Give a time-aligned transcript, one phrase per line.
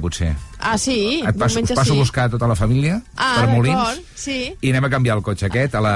[0.00, 0.30] potser.
[0.58, 1.20] Ah, sí?
[1.26, 1.96] Et passo, us passo sí.
[1.98, 4.54] a buscar tota la família Ah, per Molins sí.
[4.60, 5.94] i anem a canviar el cotxe aquest a la,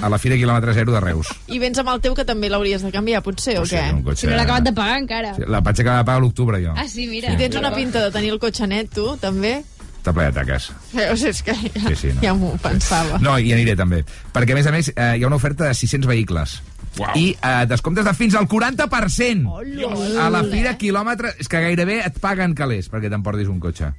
[0.00, 1.28] a la Fira Quilòmetre Zero de Reus.
[1.48, 3.82] I vens amb el teu que també l'hauries de canviar, potser, o O què?
[4.04, 4.22] cotxe...
[4.24, 5.34] Si no l'ha acabat de pagar encara.
[5.36, 6.72] Sí, La vaig acabar de pagar a l'octubre, jo.
[6.76, 7.32] Ah, sí, mira.
[7.32, 9.60] I tens una pinta de tenir el cotxe net, tu, també?
[10.00, 10.70] Està ple de taques.
[10.96, 12.22] Eh, O sigui, és que ja, Sí, sí, no.
[12.24, 13.18] ja m'ho pensava.
[13.20, 13.98] No, i aniré també.
[14.32, 16.54] Perquè, a més a més, eh, hi ha una oferta de 600 vehicles.
[16.98, 17.12] Uau.
[17.16, 19.46] I eh, descomptes de fins al 40%.
[19.46, 20.24] Hola.
[20.24, 21.34] A la fira quilòmetre...
[21.38, 23.92] És que gairebé et paguen calés perquè t'emportis un cotxe.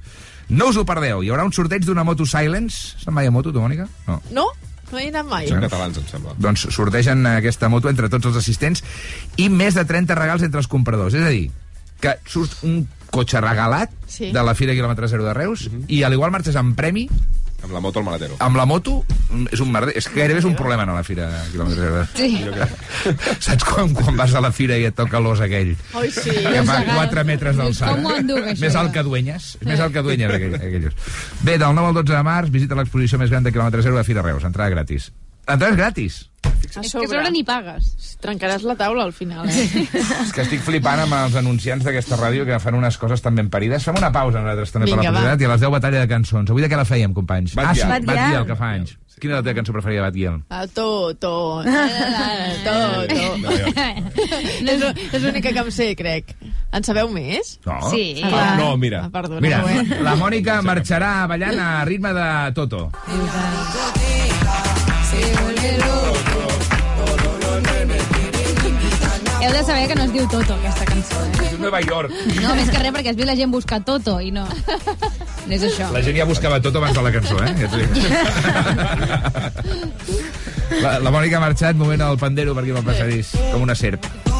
[0.52, 1.23] No us ho perdeu.
[1.23, 2.98] Hi haurà un sorteig d'una moto Silence.
[2.99, 3.88] Se'n mai a moto, tu, Mònica?
[4.09, 4.20] No.
[4.35, 4.49] No?
[4.91, 5.48] No hi he anat mai.
[5.48, 6.34] Són catalans, em sembla.
[6.35, 8.84] Doncs sortegen aquesta moto entre tots els assistents
[9.40, 11.16] i més de 30 regals entre els compradors.
[11.16, 11.46] És a dir,
[12.04, 14.32] que surt un cotxe regalat Sí.
[14.35, 17.05] de la Fira Quilòmetre Zero de Reus i a l'igual marxes amb premi
[17.61, 18.35] Amb la moto al maletero.
[18.39, 19.03] amb la moto
[19.51, 19.93] és un merder.
[19.95, 22.05] És que gairebé és un problema anar a la Fira Quilòmetre Zero.
[22.17, 22.29] Sí.
[23.45, 25.75] Saps quan, quan vas a la fira i et toca l'os aquell?
[26.01, 26.34] Oi, sí.
[26.34, 27.95] Que fa 4 metres d'alçada.
[27.95, 28.65] Com ho enduc, això?
[28.65, 29.55] Més alt que Duenyes.
[29.61, 31.11] És més alt que Duenyes, aquell, aquells.
[31.41, 34.03] Bé, del 9 al 12 de març visita l'exposició més gran de quilòmetre zero de
[34.09, 34.43] Fira Reus.
[34.43, 35.12] Entrada gratis.
[35.47, 36.27] Entrades gratis.
[36.41, 37.05] A És que sobre.
[37.05, 38.17] a sobre ni pagues.
[38.21, 39.65] Trencaràs la taula al final, eh?
[40.23, 43.49] És que estic flipant amb els anunciants d'aquesta ràdio que fan unes coses tan ben
[43.49, 43.84] parides.
[43.84, 45.17] Fem una pausa nosaltres també per Vinga, la va.
[45.17, 46.53] publicitat i a les 10 batalla de cançons.
[46.53, 47.55] Avui de què la fèiem, companys?
[47.57, 47.87] Bat ah, sí.
[48.05, 48.97] Bat Giel, que fa anys.
[49.21, 50.37] Quina és la teva cançó preferida Bat Giel?
[50.49, 50.87] A to,
[51.21, 51.34] to.
[52.65, 52.77] to,
[53.12, 53.51] to.
[54.71, 56.34] és és l'única que em sé, crec.
[56.73, 57.57] En sabeu més?
[57.67, 57.77] No?
[57.91, 58.23] Sí.
[58.25, 59.03] Ah, no, mira.
[59.05, 60.01] Ah, perdoneu, Mira, eh?
[60.01, 62.87] la Mònica marxarà ballant a ritme de Toto.
[69.41, 71.18] Heu de saber que no es diu Toto, aquesta cançó.
[71.25, 71.47] Eh?
[71.47, 72.13] És Nova York.
[72.40, 74.45] No, més que res, perquè es viu la gent buscar Toto i no...
[74.45, 75.90] No és això.
[75.91, 77.51] La gent ja buscava tot abans de la cançó, eh?
[77.57, 77.68] Ja
[80.84, 84.31] la, la Mònica ha marxat, movent el pandero per aquí pel passadís, com una serp.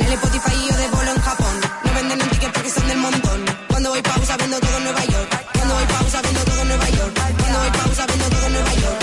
[0.00, 1.54] En el Spotify yo de bolo en Japón.
[1.84, 3.44] No venden un ticket porque son del montón.
[3.68, 5.46] Cuando voy pausa vendo todo en Nueva York.
[5.54, 7.14] Cuando voy pausa vendo todo en Nueva York.
[7.38, 9.02] Cuando voy pausa vendo todo en Nueva York.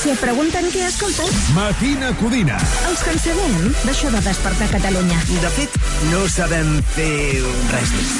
[0.00, 2.56] Si et pregunten què escoltes, Matina Codina.
[2.88, 5.18] els que en sabem d'això de despertar Catalunya.
[5.42, 5.76] De fet,
[6.10, 7.42] no sabem fer
[7.74, 8.14] res més.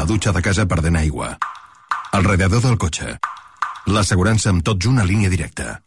[0.00, 1.36] La dutxa de casa perdent aigua.
[2.12, 3.16] El radiador del cotxe.
[3.86, 5.80] L'assegurança amb tot junt a línia directa.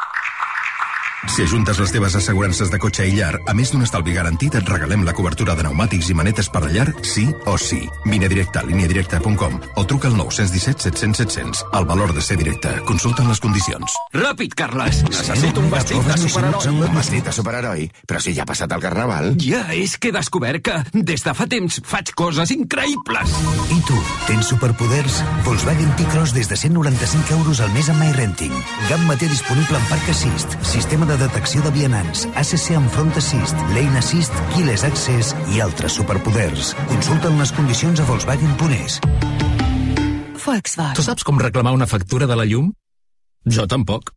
[1.27, 4.67] Si ajuntes les teves assegurances de cotxe i llar, a més d'un estalvi garantit, et
[4.69, 7.79] regalem la cobertura de pneumàtics i manetes per a llar, sí o sí.
[8.05, 11.63] Vine directe a lineadirecta.com o truca al 917 700 700.
[11.79, 12.73] El valor de ser directe.
[12.85, 13.95] Consulten les condicions.
[14.13, 15.01] Ràpid, Carles.
[15.07, 16.67] Necessito un vestit de superheroi.
[16.83, 17.87] Un vestit de superheroi?
[18.07, 19.33] Però si ja ha passat el Carnaval.
[19.41, 23.37] Ja, és que he descobert que des de fa temps faig coses increïbles.
[23.73, 23.97] I tu,
[24.27, 25.23] tens superpoders?
[25.47, 28.53] Volkswagen T-Cross des de 195 euros al mes amb MyRenting.
[28.91, 33.57] Gamma té disponible en Parc Assist, sistema de detecció de vianants, ACC amb Front Assist,
[33.75, 36.73] Lane Assist, Keyless Access i altres superpoders.
[36.91, 38.99] Consulten les condicions a Volkswagen.es.
[40.93, 42.73] Tu saps com reclamar una factura de la llum?
[43.47, 44.11] Jo tampoc.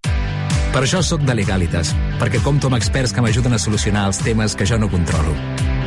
[0.74, 4.56] Per això sóc de Legalitas, perquè compto amb experts que m'ajuden a solucionar els temes
[4.58, 5.32] que jo no controlo.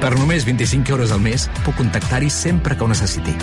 [0.01, 3.35] Per només 25 euros al mes, puc contactar-hi sempre que ho necessiti.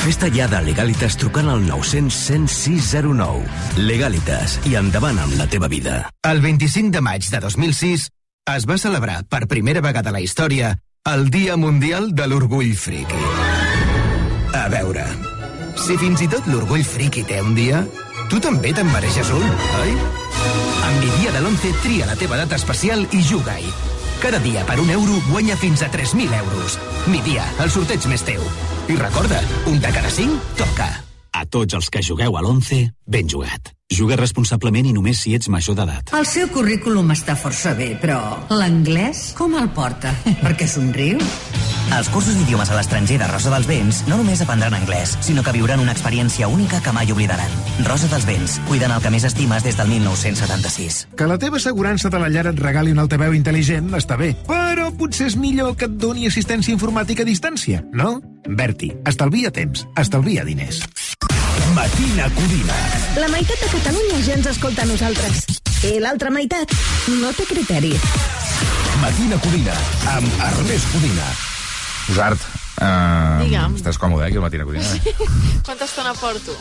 [0.00, 2.14] Fes-te ja de Legalitas trucant al 900
[2.48, 3.44] 10609.
[3.84, 6.08] Legalitas i endavant amb la teva vida.
[6.26, 8.08] El 25 de maig de 2006
[8.56, 10.76] es va celebrar per primera vegada a la història
[11.12, 13.20] el Dia Mundial de l'Orgull Friki.
[14.54, 15.06] A veure,
[15.78, 17.84] si fins i tot l'Orgull Friki té un dia,
[18.30, 19.42] tu també te'n mereixes un,
[19.80, 19.96] oi?
[20.82, 23.70] Amb mi dia de l'11 tria la teva data especial i juga-hi.
[24.22, 26.78] Cada dia per un euro guanya fins a 3.000 euros.
[27.10, 28.42] Mi dia, el sorteig més teu.
[28.92, 29.38] I recorda,
[29.70, 30.84] un de cada cinc toca.
[31.32, 33.72] A tots els que jugueu a l'11, ben jugat.
[33.88, 36.12] Juga responsablement i només si ets major d'edat.
[36.18, 38.20] El seu currículum està força bé, però
[38.52, 40.12] l'anglès com el porta?
[40.44, 41.24] Perquè somriu?
[41.90, 45.52] Als cursos d'idiomes a l'estranger de Rosa dels Vents no només aprendran anglès, sinó que
[45.52, 47.50] viuran una experiència única que mai oblidaran.
[47.84, 51.00] Rosa dels Vents, cuidant el que més estimes des del 1976.
[51.18, 54.90] Que la teva assegurança de la llar et regali un altaveu intel·ligent està bé, però
[54.96, 58.20] potser és millor que et doni assistència informàtica a distància, no?
[58.48, 60.82] Berti, estalvia temps, estalvia diners.
[61.76, 62.76] Matina Codina.
[63.16, 65.46] La meitat de Catalunya ja ens escolta a nosaltres.
[65.88, 66.74] I l'altra meitat
[67.20, 67.94] no té criteri.
[69.00, 69.80] Matina Codina,
[70.18, 71.32] amb Ernest Codina.
[72.10, 72.40] Usart,
[72.80, 73.76] uh, Digue'm.
[73.78, 74.84] estàs còmode, eh, aquí al Matina Codina?
[75.66, 76.54] Quanta estona porto?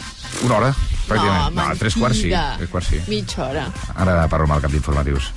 [0.45, 0.69] Una hora,
[1.07, 1.55] pràcticament.
[1.55, 2.29] No, no tres quarts sí.
[2.31, 3.01] Tres quarts sí.
[3.07, 3.65] Mitja hora.
[3.95, 5.31] Ara parlo amb el cap d'informatius.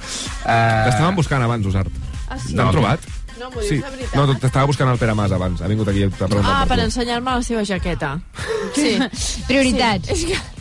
[0.45, 1.89] Uh, L'estàvem buscant abans, Usart.
[2.29, 2.55] Ah, sí?
[2.55, 3.01] L'hem trobat?
[3.41, 3.81] No, m'ho dius Sí.
[3.83, 4.15] de veritat?
[4.15, 5.61] No, t'estava buscant el Pere Mas abans.
[5.61, 6.85] Ha vingut aquí a preguntar Ah, per tu.
[6.85, 8.13] ensenyar-me la seva jaqueta.
[8.75, 8.99] Sí.
[9.49, 10.09] Prioritats.
[10.09, 10.54] Sí, és que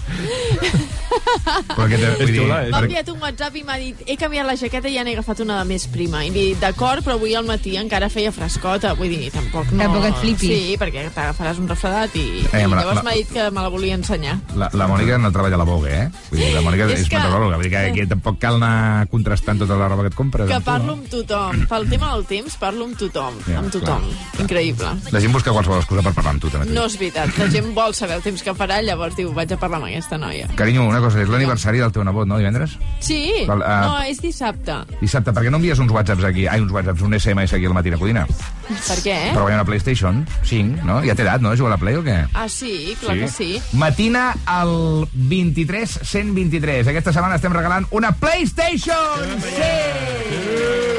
[1.74, 4.90] Però que, vull dir, m'ha enviat un WhatsApp i m'ha dit he canviat la jaqueta
[4.90, 6.24] i ja n'he agafat una de més prima.
[6.26, 8.94] I li he dit, d'acord, però avui al matí encara feia frescota.
[8.98, 9.82] Vull dir, tampoc no...
[9.84, 10.50] Tampoc et flipis.
[10.54, 13.62] Sí, perquè t'agafaràs un refredat i, Eh, i la- llavors la- m'ha dit que me
[13.66, 14.38] la volia ensenyar.
[14.60, 16.08] La, la Mònica no treballa a la Vogue, eh?
[16.32, 19.08] Vull dir, la Mònica És és, que- meteoròloga, vull dir que aquí tampoc cal anar
[19.14, 20.50] contrastant tota la roba que et compres.
[20.50, 21.64] Que parlo amb tothom.
[21.70, 23.38] Pel tema del temps, parlo amb tothom.
[23.48, 24.08] Ja, amb tothom.
[24.44, 24.94] Increïble.
[25.14, 26.72] La gent busca qualsevol excusa per parlar amb tu, també.
[26.74, 27.38] No és veritat.
[27.38, 30.18] La gent vol saber el temps que farà, llavors diu, vaig a parlar amb aquesta
[30.20, 30.50] noia.
[30.60, 32.76] Carinyo, una cosa, és l'aniversari del teu nebot, no, divendres?
[33.04, 33.80] Sí, Val, ah.
[33.86, 34.80] no, és dissabte.
[35.00, 36.48] Dissabte, per què no envies uns whatsapps aquí?
[36.50, 38.26] Ai, uns whatsapps, un SMS aquí al Matina Codina?
[38.68, 39.18] Per què?
[39.36, 41.00] Per guanyar una PlayStation 5, no?
[41.06, 42.20] Ja té edat, no, jugar a la Play o què?
[42.34, 43.52] Ah, sí, clar que sí.
[43.80, 46.90] Matina al 23 123.
[46.94, 50.94] Aquesta setmana estem regalant una PlayStation 5!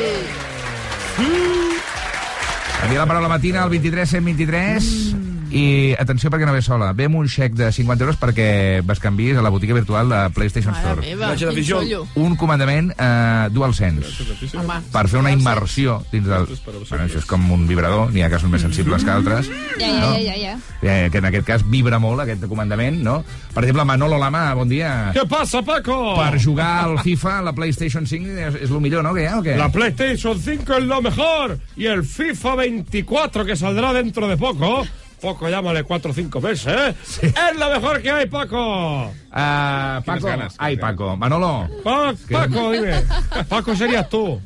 [2.84, 5.23] Envia la paraula matina al 23 123
[5.54, 6.92] i atenció perquè no ve sola.
[6.96, 10.74] Ve amb un xec de 50 euros perquè bescanvis a la botiga virtual de PlayStation
[10.74, 11.06] Mare Store.
[11.06, 12.02] meva.
[12.20, 14.10] Un comandament eh, DualSense
[14.58, 16.48] Home, per fer una immersió dins del...
[16.64, 19.50] Bueno, això és com un vibrador, n'hi ha casos més sensibles que altres.
[19.78, 20.54] Ja, ja, ja, ja, ja.
[20.82, 23.20] Eh, que en aquest cas vibra molt, aquest comandament, no?
[23.54, 25.12] Per exemple, Manolo Lama, bon dia.
[25.14, 26.16] ¿Qué pasa, Paco?
[26.18, 29.14] Per jugar al FIFA, la PlayStation 5 és, és el millor, no?
[29.14, 29.56] Que o què?
[29.60, 34.84] La PlayStation 5 es lo mejor y el FIFA 24 que saldrá dentro de poco,
[35.24, 36.94] poco llámale 4 o 5 meses, ¿eh?
[37.22, 39.06] Es lo mejor que hay, Paco.
[39.08, 41.16] Uh, Paco, ganes, ai, Paco.
[41.16, 41.66] Manolo.
[41.82, 43.02] Pa- Paco, dime.
[43.48, 44.40] Paco serías tú.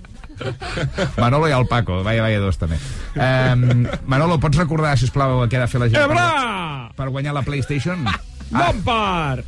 [1.18, 2.76] Manolo i el Paco, vaya, vaya dos també.
[3.18, 6.92] Um, Manolo, pots recordar, si plau, què ha de fer la gent per, ¡Ebra!
[6.94, 8.06] per guanyar la PlayStation?
[8.54, 9.42] Lampard,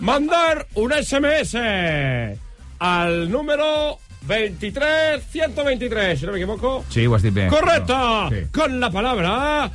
[0.00, 1.54] mandar un SMS
[2.80, 6.84] al número 23123, si no me equivoco.
[6.88, 7.46] Sí, ho has dit bé.
[7.52, 8.30] ¡Correcto!
[8.32, 8.46] Sí.
[8.52, 9.70] Con la palabra...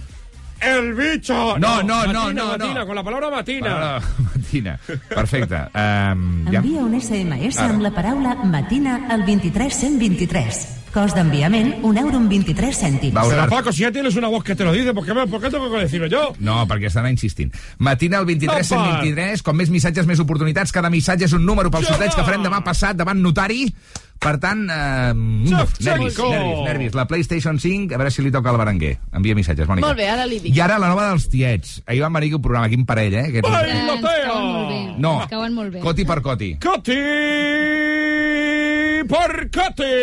[0.61, 1.57] El bicho.
[1.59, 2.57] No, no, no, matina, no, no.
[2.57, 3.69] matina, Con la palabra matina.
[3.69, 4.01] Paraula
[4.35, 4.79] matina.
[5.09, 5.55] Perfecte.
[5.55, 6.59] Um, ja.
[6.59, 7.69] Envia un SMS Ara.
[7.73, 10.67] amb la paraula matina al 23123.
[10.95, 13.17] Cost d'enviament, un euro amb 23 cèntims.
[13.29, 13.47] Pero.
[13.51, 15.49] Paco, si ya tienes una voz que te lo dice, ¿por qué, me- por qué
[15.49, 16.31] tengo que decirlo yo?
[16.39, 17.53] No, perquè estan insistint.
[17.79, 18.83] Matina al 23 Apa!
[19.01, 20.71] 123, com més missatges, més oportunitats.
[20.71, 23.65] Cada missatge és un número pel sorteig que farem demà passat davant notari.
[24.25, 25.13] Per tant, eh,
[25.45, 26.29] Xef, nervis, xeco!
[26.31, 26.95] nervis, nervis.
[26.97, 28.95] La PlayStation 5, a veure si li toca al Berenguer.
[29.13, 29.85] Envia missatges, Mònica.
[29.85, 30.49] Molt bé, ara li dic.
[30.55, 31.75] I ara la nova dels tiets.
[31.85, 33.27] Ahir van venir aquí un programa, quin parell, eh?
[33.29, 33.49] Aquests...
[34.01, 34.81] Bé.
[34.97, 35.19] No.
[35.21, 35.83] Ens cauen molt bé.
[35.83, 36.55] Coti per coti.
[36.63, 36.97] ¡Coti!
[39.05, 39.93] ¡Por Coti!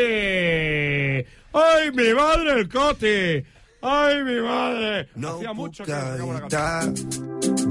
[1.52, 3.42] ¡Ay, mi madre, el Coti!
[3.82, 5.08] ¡Ay, mi madre!
[5.16, 6.94] Hacía mucho que no canción.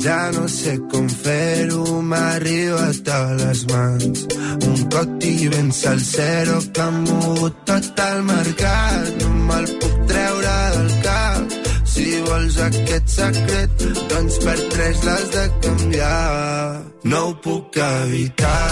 [0.03, 4.25] Ja no sé com fer-ho, m'ha arribat a les mans.
[4.67, 9.09] Un coti ben salsero que ha mogut tot el mercat.
[9.21, 11.57] No me'l puc treure del cap.
[11.93, 16.81] Si vols aquest secret, doncs per tres l'has de canviar.
[17.03, 18.71] No ho puc evitar,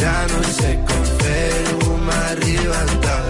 [0.00, 3.27] ja no sé com fer-ho, m'ha arribat a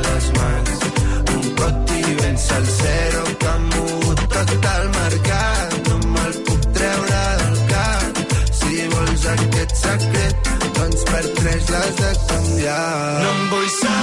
[2.46, 5.78] salsero que ha mogut tot el mercat.
[5.88, 8.24] No me'l puc treure del cap.
[8.60, 12.82] Si vols aquest secret, doncs per tres l'has de canviar.
[13.22, 13.97] No em vull saber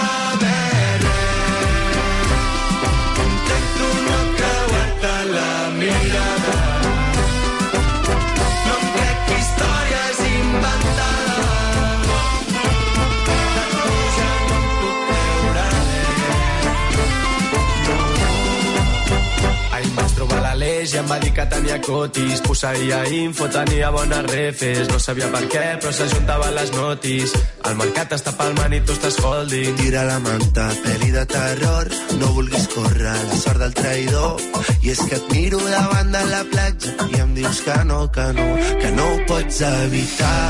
[20.86, 22.42] l'Aleix i em va dir que tenia cotis.
[22.46, 24.88] Posseïa info, tenia bones refes.
[24.92, 27.34] No sabia per què, però s'ajuntaven les notis.
[27.66, 29.74] El mercat està palmant i tu estàs holding.
[29.80, 31.90] Tira la manta, pel·li de terror,
[32.20, 34.46] no vulguis córrer la sort del traïdor.
[34.86, 38.28] I és que et miro davant de la platja i em dius que no, que
[38.38, 38.50] no,
[38.82, 40.50] que no ho pots evitar.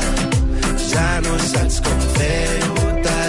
[0.90, 3.20] Ja no saps com fer-ho, t'ha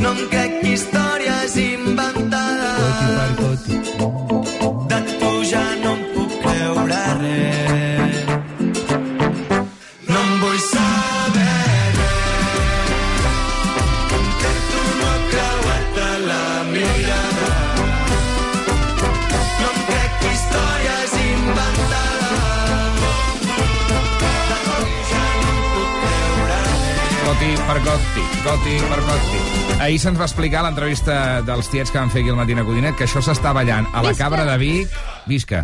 [0.00, 1.11] No em crec històries
[28.52, 29.38] Per Gotti.
[29.80, 31.14] Ahir se'ns va explicar a l'entrevista
[31.46, 34.12] dels tiets que van fer aquí al Matina Codina que això s'està ballant a la!
[34.18, 34.92] Cabra de Vic,
[35.26, 35.62] visca,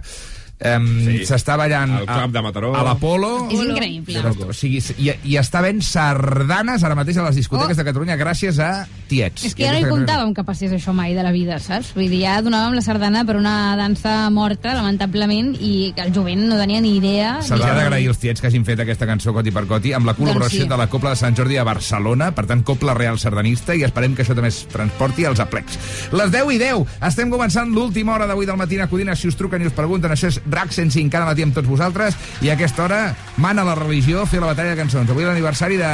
[0.77, 1.17] Um, sí.
[1.29, 2.75] S'està ballant Al Club de Mataró.
[2.77, 3.49] a l'Apolo.
[3.51, 4.23] És increïble.
[4.49, 7.81] O sigui, i, i està ben sardanes ara mateix a les discoteques Oh.
[7.81, 9.45] de Catalunya gràcies a tiets.
[9.45, 11.93] És que ja no hi comptàvem que passés això mai de la vida, saps?
[11.97, 16.43] Vull dir, ja donàvem la sardana per una dansa morta, lamentablement, i que el jovent
[16.49, 17.39] no tenia ni idea.
[17.43, 20.15] Se'ls ha d'agrair als tiets que hagin fet aquesta cançó Coti per Coti amb la
[20.17, 20.69] col·laboració Doncs sí.
[20.69, 24.15] de la Copla de Sant Jordi a Barcelona, per tant, Copla Real Sardanista, i esperem
[24.15, 25.79] que això també es transporti als aplecs.
[26.13, 29.37] Les 10 i 10, estem començant l'última hora d'avui del matí a Codina, si us
[29.37, 32.57] truquen i us pregunten, això és RAC 105 cada matí amb tots vosaltres, i a
[32.59, 33.01] aquesta hora
[33.39, 35.11] mana la religió fer la batalla de cançons.
[35.11, 35.91] Avui l'aniversari de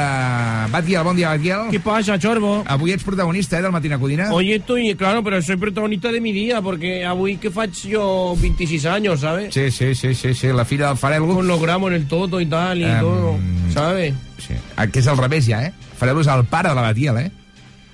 [0.73, 1.69] Batguiel, bon dia Batguiel.
[1.71, 2.63] ¿Qué pasa, Chorbo?
[2.65, 4.31] Avui ets protagonista, eh, del matí a Codina.
[4.33, 8.85] Oye, estoy, claro, pero soy protagonista de mi día, porque avui que faig jo 26
[8.85, 9.53] años, ¿sabes?
[9.53, 11.27] Sí, sí, sí, sí, sí, la filla del Farelo.
[11.27, 13.37] Con los gramos en el toto y tal, y Em, todo,
[13.73, 14.13] ¿sabes?
[14.39, 14.53] Sí.
[14.75, 15.73] Ah, Que és al revés ja, eh?
[15.97, 17.31] Farelo és el pare de la Batiel, eh?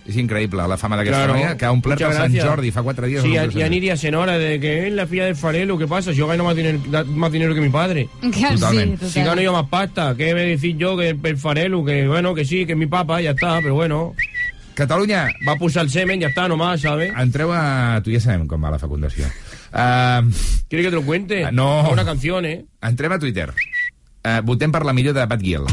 [0.08, 1.34] És increïble la fama d'aquesta Claro.
[1.36, 2.44] noia, que ha omplert el Sant gracias.
[2.46, 3.22] Jordi fa quatre dies.
[3.22, 6.12] Sí, ya, de ni día senora, de que es la filla del Farelo, ¿qué pasa?
[6.12, 8.10] Yo gano más dinero, da- más dinero que mi padre.
[8.22, 9.06] Que Totalmente.
[9.06, 11.86] sí, Si gano yo más pasta, ¿qué me decís yo que el, el Farelo?
[11.86, 14.16] Que bueno, que sí, que es mi papá, ya está, pero bueno.
[14.74, 15.30] Catalunya.
[15.48, 17.14] Va a pulsar el semen, ya está, nomás, ¿sabes?
[17.18, 18.02] Entreu a...
[18.04, 19.26] Tu ja sabem com va la fecundació.
[19.72, 20.26] Uh,
[20.68, 21.52] ¿Quieres que te lo cuente?
[21.52, 21.90] no.
[21.92, 22.66] Una canción, ¿eh?
[22.82, 23.54] Entrem a Twitter.
[24.26, 25.66] Uh, votem per la millor de Pat Giel.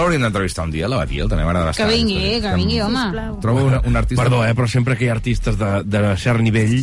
[0.00, 1.28] No l'hauríem d'entrevistar un dia, la Batiel?
[1.28, 1.90] També m'agrada Que bastant.
[1.92, 3.02] vingui, que vingui, home.
[3.42, 4.22] Trobo un, un artista...
[4.22, 6.78] Perdó, eh, però sempre que hi ha artistes de, de cert nivell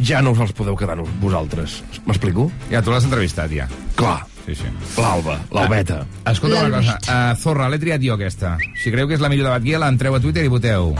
[0.00, 1.82] ja no us els podeu quedar vosaltres.
[2.08, 2.48] M'explico?
[2.72, 3.68] Ja, tu l'has entrevistat, ja.
[4.00, 4.22] Clar.
[4.46, 4.72] Sí, sí.
[4.96, 6.00] L'Alba, l'Albeta.
[6.32, 8.56] Escolta una cosa, uh, Zorra, l'he triat jo aquesta.
[8.80, 10.94] Si creu que és la millor de Batguiel, entreu a Twitter i voteu.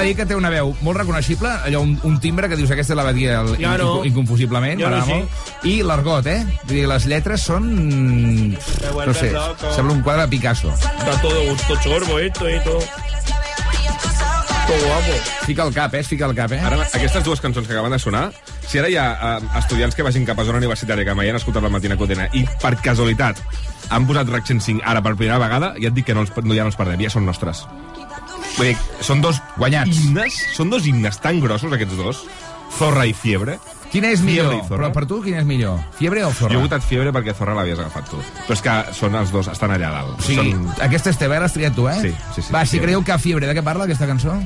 [0.00, 2.70] S'ha de dir que té una veu molt reconeixible, allò, un, un timbre que dius
[2.72, 3.98] aquesta és la Batguiel Ja no.
[4.00, 5.28] inconfu- inconfusiblement, Ja no molt.
[5.68, 6.38] I l'argot, eh?
[6.62, 7.66] Vull dir, les lletres són...
[8.56, 9.28] No sé,
[9.74, 10.72] sembla un quadre de Picasso.
[10.72, 12.80] Está todo gusto chorbo esto y todo.
[12.80, 15.18] Todo guapo.
[15.44, 16.00] Fica el cap, eh?
[16.00, 16.60] Es fica el cap, eh?
[16.64, 18.30] Ara, aquestes dues cançons que acaben de sonar,
[18.70, 21.36] si ara hi ha uh, estudiants que vagin cap a zona universitària que mai han
[21.36, 23.42] escoltat la Matina Codina i per casualitat
[23.90, 26.54] han posat RAC 105 ara per primera vegada, ja et dic que no, els, no
[26.54, 27.64] ja no els perdem, ja són nostres.
[28.60, 29.96] Vull dir, són dos Guanyats.
[30.04, 32.24] himnes, són dos himnes tan grossos, aquests dos,
[32.78, 33.56] Zorra i Fiebre.
[33.90, 34.52] Quina és millor?
[34.52, 34.86] Fiebre Zorra.
[34.86, 35.80] Però per tu, quina és millor?
[35.98, 36.52] Fiebre o Zorra?
[36.54, 38.20] Jo he votat Fiebre perquè Zorra l'havies agafat tu.
[38.46, 40.20] Però és que són els dos, estan allà dalt.
[40.20, 40.68] O sigui, són...
[40.86, 41.96] aquesta és teva, l'has triat tu, eh?
[42.04, 42.90] Sí, sí, sí, Va, si Fiebre.
[42.92, 44.36] creieu que Fiebre, de què parla aquesta cançó?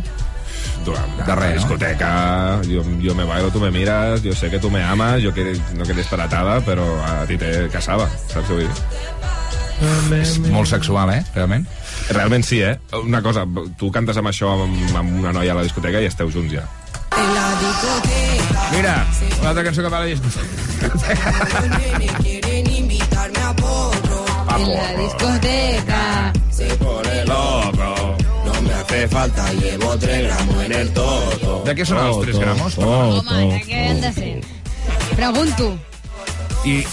[0.84, 0.94] De,
[1.26, 1.60] De res, no?
[1.60, 5.32] discoteca, yo, yo me bailo, tú me miras, yo sé que tú me amas, yo
[5.34, 9.43] que, no que estar atada, però a ti te casava, saps què vull dir?
[10.20, 11.22] És molt sexual, eh?
[11.34, 11.66] Realment.
[12.10, 12.78] Realment sí, eh?
[13.02, 13.44] Una cosa,
[13.78, 16.64] tu cantes amb això amb, amb una noia a la discoteca i esteu junts ja.
[18.74, 18.94] Mira,
[19.40, 20.44] una altra cançó que va a la discoteca.
[24.54, 26.32] En la discoteca.
[26.50, 31.86] Se pone loco, no me hace falta, llevo tres gramos en el toto De què
[31.88, 32.76] són els 3 gramos?
[32.78, 34.32] Home, de què han de ser?
[35.16, 35.72] Pregunto.
[36.68, 36.84] I...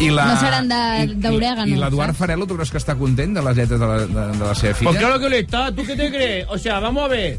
[0.00, 0.24] I la...
[0.26, 2.14] No seran de- i- d'orègano, I, i l'Eduard?
[2.18, 4.06] Farelo, tu creus que està content de les lletres de la, de,
[4.38, 4.90] de la seva filla?
[4.90, 5.72] Pues claro que lo está.
[5.74, 6.46] ¿Tú qué te crees?
[6.50, 7.38] O sea, vamos a ver.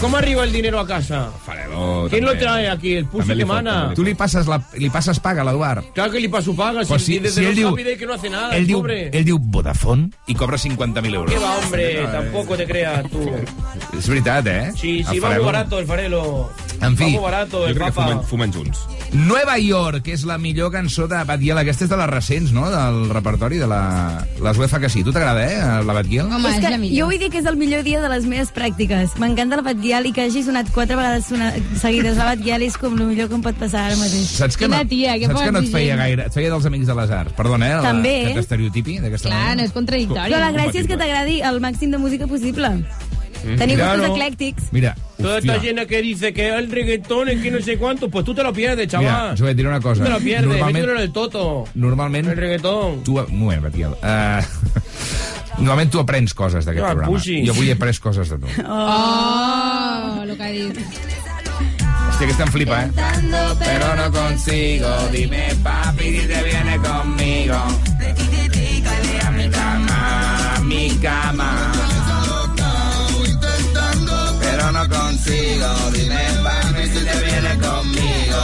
[0.00, 1.28] ¿Cómo arriba el dinero a casa?
[1.44, 2.94] Farelo, ¿Quién lo trae aquí?
[2.94, 3.92] El pulso li que mana.
[3.94, 5.82] Tu li passes, la, li passes paga a l'Eduard?
[5.94, 6.82] Claro que le paso paga.
[6.86, 9.10] Pues si, si- desde si él diu- que no hace nada, ell, el diu, pobre.
[9.12, 11.32] ell diu Vodafone i cobra 50.000 euros.
[11.32, 12.06] ¿Qué va, hombre?
[12.12, 13.24] Tampoco te creas tú.
[13.98, 14.72] És veritat, eh?
[14.76, 16.52] Sí, sí, va muy barato el farelo.
[16.80, 18.78] En fi, barato Jo el crec que fumen, fumen junts.
[19.12, 21.56] Nueva York, que és la millor cançó de Batguiel.
[21.62, 24.26] Aquesta és de les recents, no?, del repertori de la...
[24.44, 25.00] Les UEFA que sí.
[25.02, 26.26] Tu t'agrada, eh, la Batguiel?
[26.28, 26.98] Home, és és que la millor.
[26.98, 29.16] jo vull dir que és el millor dia de les meves pràctiques.
[29.18, 31.50] M'encanta la Batguial i que hagi sonat quatre vegades sona,
[31.80, 34.28] seguides la Batguial és com el millor que em pot passar ara mateix.
[34.36, 36.28] Saps que Quina no, tia, que saps que no et feia gaire...
[36.28, 37.32] Et feia dels amics de les arts.
[37.38, 37.74] Perdona, eh?
[37.80, 38.14] la- També.
[38.28, 39.66] Que t'estereotipi d'aquesta Clar, no manera.
[39.66, 40.28] és contradictori.
[40.28, 42.74] Però la gràcia és que t'agradi el màxim de música possible.
[43.56, 44.02] Tenir Claro.
[44.02, 44.68] gustos eclèctics.
[44.72, 48.24] Mira, Toda esta llena que dice que el reggaetón es que no sé cuánto, pues
[48.24, 49.34] tú te lo pierdes, mira, chaval.
[49.34, 50.00] us voy a dir una cosa.
[50.00, 51.64] Tú te lo pierdes, Normalment, en el toto.
[51.74, 53.02] normalment El reggaetón.
[53.02, 53.18] tu...
[53.18, 53.90] Un moment, Batguiel.
[54.00, 57.10] Uh, normalment tu aprens coses d'aquest Ah, programa.
[57.12, 57.44] pussy.
[57.44, 58.46] Jo avui he après coses de tu.
[58.68, 60.78] Oh, el que ha dit.
[62.08, 62.90] Hòstia, aquesta em flipa, eh?
[63.58, 67.58] Pero no consigo, dime papi si te viene conmigo.
[69.26, 71.72] A mi cama, a mi cama.
[75.28, 78.40] No consigo, dime papi si te viene conmigo.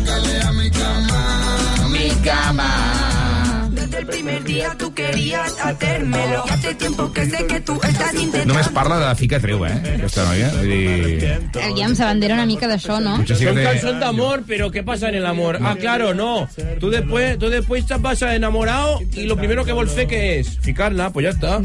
[0.00, 3.68] Dígale a mi cama, a mi cama.
[3.70, 6.44] Desde el primer día tú querías hacérmelo.
[6.50, 8.54] Hace tiempo que sé que tú estás intentando.
[8.54, 9.72] Només parla de fica treu, eh?
[9.94, 10.50] Aquesta noia.
[10.56, 11.38] Vull dir...
[11.62, 13.16] Aviam, s'abandera una mica d'això, no?
[13.18, 13.64] Potser sí que Son té...
[13.64, 15.58] canción de amor, pero ¿qué pasa en el amor?
[15.62, 16.48] Ah, claro, no.
[16.78, 21.10] Tú después, tú después te vas enamorado y lo primero que volfe que es ficarla,
[21.10, 21.60] pues ya está.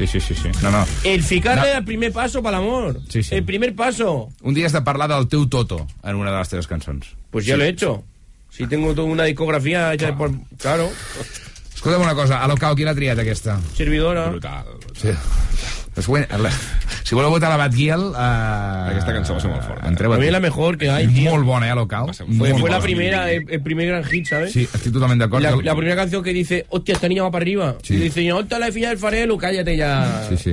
[0.00, 0.48] Sí, sí, sí, sí.
[0.62, 0.86] No, no.
[1.04, 1.78] El ficarla No.
[1.78, 3.00] el primer paso para el amor.
[3.10, 3.34] Sí, sí.
[3.34, 4.30] El primer paso.
[4.40, 7.04] Un dia has de parlar del teu Toto en una de les teves cançons.
[7.30, 7.58] Pues ya Sí.
[7.58, 8.02] lo he hecho.
[8.48, 10.32] Si tengo toda una discografía hecha por...
[10.56, 10.88] Claro.
[11.74, 13.60] Escolta'm una cosa, a l'Ocao, quina ha triat aquesta?
[13.76, 14.28] Servidora.
[14.30, 14.64] Brutal.
[14.96, 15.08] Sí.
[15.94, 16.50] Pues bueno, la-
[17.04, 18.00] si voleu votar la Batguiel...
[18.12, 19.88] Uh, Aquesta cançó va ser molt forta.
[19.88, 20.28] Entreu A mí aquí.
[20.28, 21.30] es la mejor que hay, tío.
[21.30, 22.12] Molt bona, eh, a l'Ocao.
[22.12, 24.52] Fue, fue la primera, el, el primer gran hit, ¿sabes?
[24.52, 25.42] Sí, estic totalment d'acord.
[25.42, 27.74] La, que- la primera canción que dice, hostia, esta niña va para arriba.
[27.82, 27.94] Sí.
[27.94, 30.26] Y dice, hostia, la filla del farelo, cállate ya.
[30.28, 30.52] Sí, sí.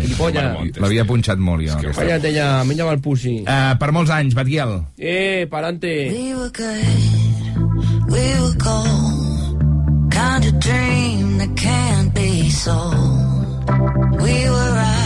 [0.79, 1.77] L'havia punxat molt, jo.
[1.77, 2.01] aquesta.
[2.01, 3.43] Cállate ya, me llama el pussy.
[3.47, 4.81] Uh, per molts anys, Batguiel.
[4.97, 6.09] Eh, pa'lante.
[6.11, 10.11] We were good, we were gold.
[10.11, 13.69] Kind of dream that can't be sold.
[14.21, 14.96] We were right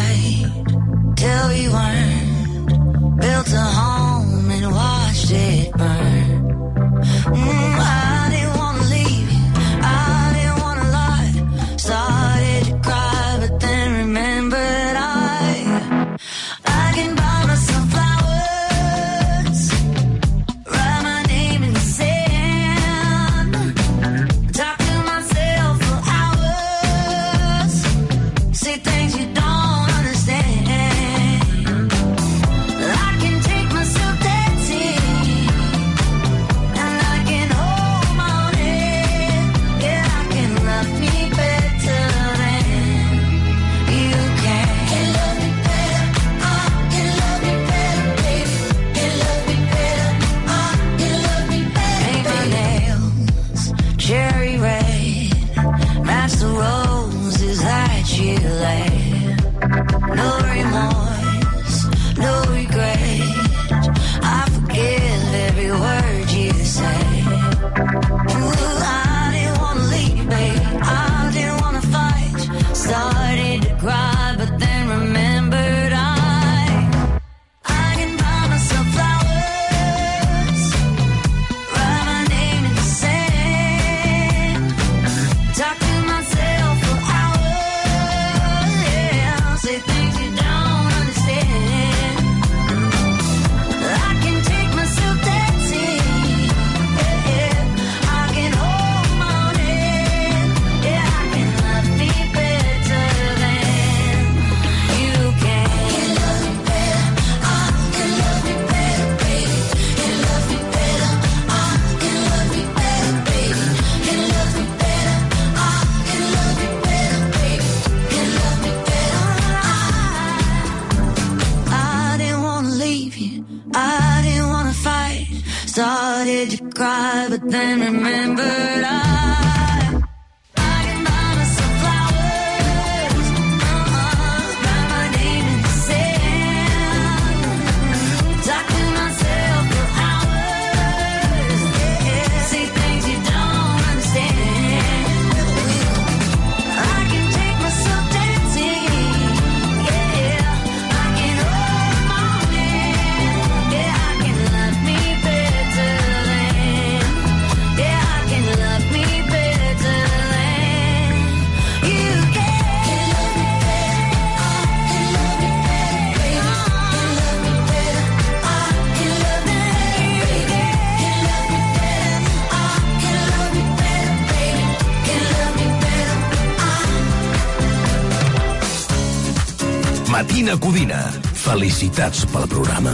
[181.81, 182.91] Felicitats pel programa.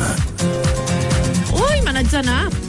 [1.60, 2.67] Ui, me n'haig d'anar.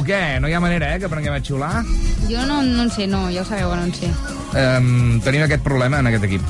[0.00, 0.40] Grau, què?
[0.40, 1.84] No hi ha manera, eh, que aprenguem a xiular?
[2.28, 4.08] Jo no, no en sé, no, ja ho sabeu que no en sé.
[4.56, 6.42] Um, tenim aquest problema en aquest equip.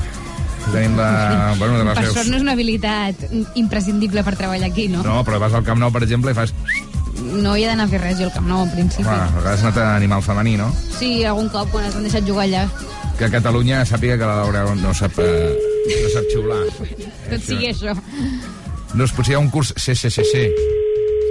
[0.71, 1.53] Tenim la...
[1.59, 2.15] Bueno, de les Per veus...
[2.15, 3.25] sort no és una habilitat
[3.59, 5.03] imprescindible per treballar aquí, no?
[5.03, 6.53] No, però vas al Camp Nou, per exemple, i fas...
[7.21, 9.03] No hi he d'anar a fer res, jo al Camp Nou, en principi.
[9.09, 10.69] Bueno, a vegades has anat a animal femení, no?
[10.99, 12.63] Sí, algun cop, quan ens han deixat jugar allà.
[13.19, 15.51] Que a Catalunya sàpiga que la Laura no sap, eh,
[15.91, 16.63] no sap xiular.
[17.27, 17.97] Tot sigui això.
[18.95, 20.47] No potser hi ha un curs CCCC,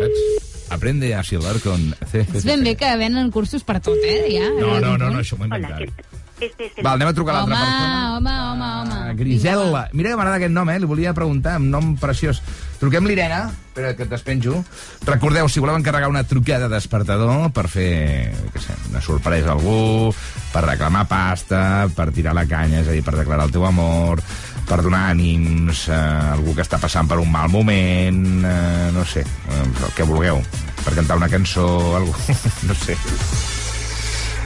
[0.02, 0.39] saps?
[0.70, 2.44] Aprende a xiular con És CCCC.
[2.46, 4.24] ben bé que venen cursos per tot, eh?
[4.38, 6.06] Ja, No, no, no, no, això m'ho he inventat.
[6.40, 6.80] Sí, sí, sí.
[6.80, 8.16] Va, anem a trucar a Home, l'altra persona.
[8.16, 8.94] home, home, home.
[9.10, 9.82] Ah, Grisel·la.
[9.92, 10.78] Mira que m'agrada aquest nom, eh?
[10.80, 12.40] Li volia preguntar, un nom preciós.
[12.80, 14.64] Truquem l'Irene, espera que et despenjo.
[15.04, 20.14] Recordeu, si voleu encarregar una trucada despertador per fer, què sé, una sorpresa a algú,
[20.54, 24.22] per reclamar pasta, per tirar la canya, és a dir, per declarar el teu amor,
[24.70, 26.00] per donar ànims a
[26.36, 30.38] algú que està passant per un mal moment, eh, no sé, eh, el que vulgueu,
[30.84, 31.66] per cantar una cançó,
[31.98, 32.14] algú,
[32.68, 32.94] no sé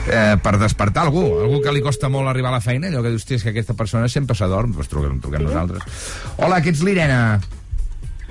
[0.07, 3.11] eh, per despertar algú, algú que li costa molt arribar a la feina, allò que
[3.13, 5.83] dius, "Hòstia, és que aquesta persona sempre s'adorm, doncs truquem, truquem nosaltres.
[6.37, 7.39] Hola, que ets l'Irene.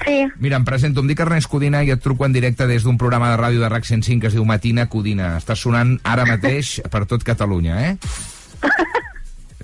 [0.05, 0.27] Sí.
[0.39, 3.31] Mira, em presento, em dic Ernest Codina i et truco en directe des d'un programa
[3.31, 5.37] de ràdio de RAC 105 que es diu Matina Codina.
[5.39, 7.97] Està sonant ara mateix per tot Catalunya, eh?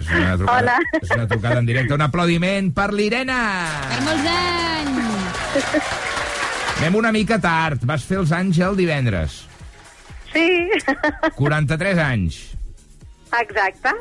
[0.01, 0.77] És una trucada, Hola.
[1.01, 1.95] És una trucada en directe.
[1.95, 3.41] Un aplaudiment per l'Irene!
[3.93, 5.91] Per molts anys!
[6.81, 7.85] Anem una mica tard.
[7.89, 9.43] Vas fer els anys el divendres.
[10.33, 10.47] Sí,
[11.37, 12.41] 43 anys.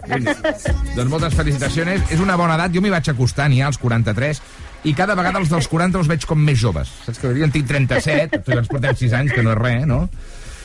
[0.10, 0.72] exacte.
[0.96, 2.08] Doncs moltes felicitacions.
[2.14, 2.74] És una bona edat.
[2.74, 4.42] Jo m'hi vaig acostant ja als 43
[4.88, 6.92] i cada vegada els dels 40 els veig com més joves.
[7.06, 9.84] Saps que jo en tinc 37, tu ens portem 6 anys, que no és res,
[9.90, 10.06] no?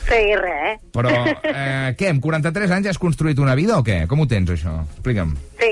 [0.05, 0.79] Sí, res.
[0.93, 1.11] Però,
[1.49, 4.03] eh, què, amb 43 anys has construït una vida o què?
[4.07, 4.77] Com ho tens, això?
[4.95, 5.35] Explica'm.
[5.59, 5.71] Sí,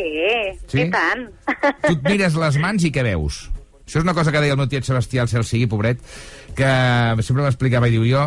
[0.68, 0.82] Sí?
[0.82, 1.28] i tant.
[1.84, 3.44] Tu et mires les mans i què veus?
[3.84, 6.00] Això és una cosa que deia el meu tiet Sebastià, el cel sigui, pobret,
[6.56, 6.70] que
[7.22, 8.22] sempre m'explicava i diu jo,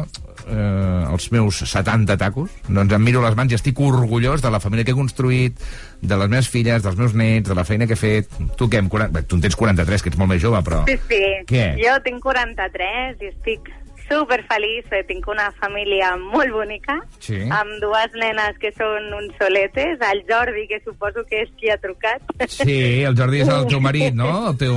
[0.46, 4.60] eh, els meus 70 tacos, doncs em miro les mans i estic orgullós de la
[4.60, 5.56] família que he construït,
[6.02, 8.28] de les meves filles, dels meus nets, de la feina que he fet.
[8.60, 9.14] Tu què, amb 40...
[9.16, 10.84] Bé, tu en tens 43, que ets molt més jove, però...
[10.86, 11.22] Sí, sí.
[11.48, 11.64] Què?
[11.80, 13.72] Jo tinc 43 i estic
[14.08, 14.86] super feliç.
[15.08, 17.40] Tinc una família molt bonica, Sí.
[17.50, 21.76] amb dues nenes que són uns soletes, el Jordi, que suposo que és qui ha
[21.78, 22.22] trucat.
[22.48, 24.48] Sí, el Jordi és el teu marit, no?
[24.50, 24.74] El teu,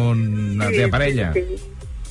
[0.58, 1.32] la teva parella.
[1.34, 1.46] Sí,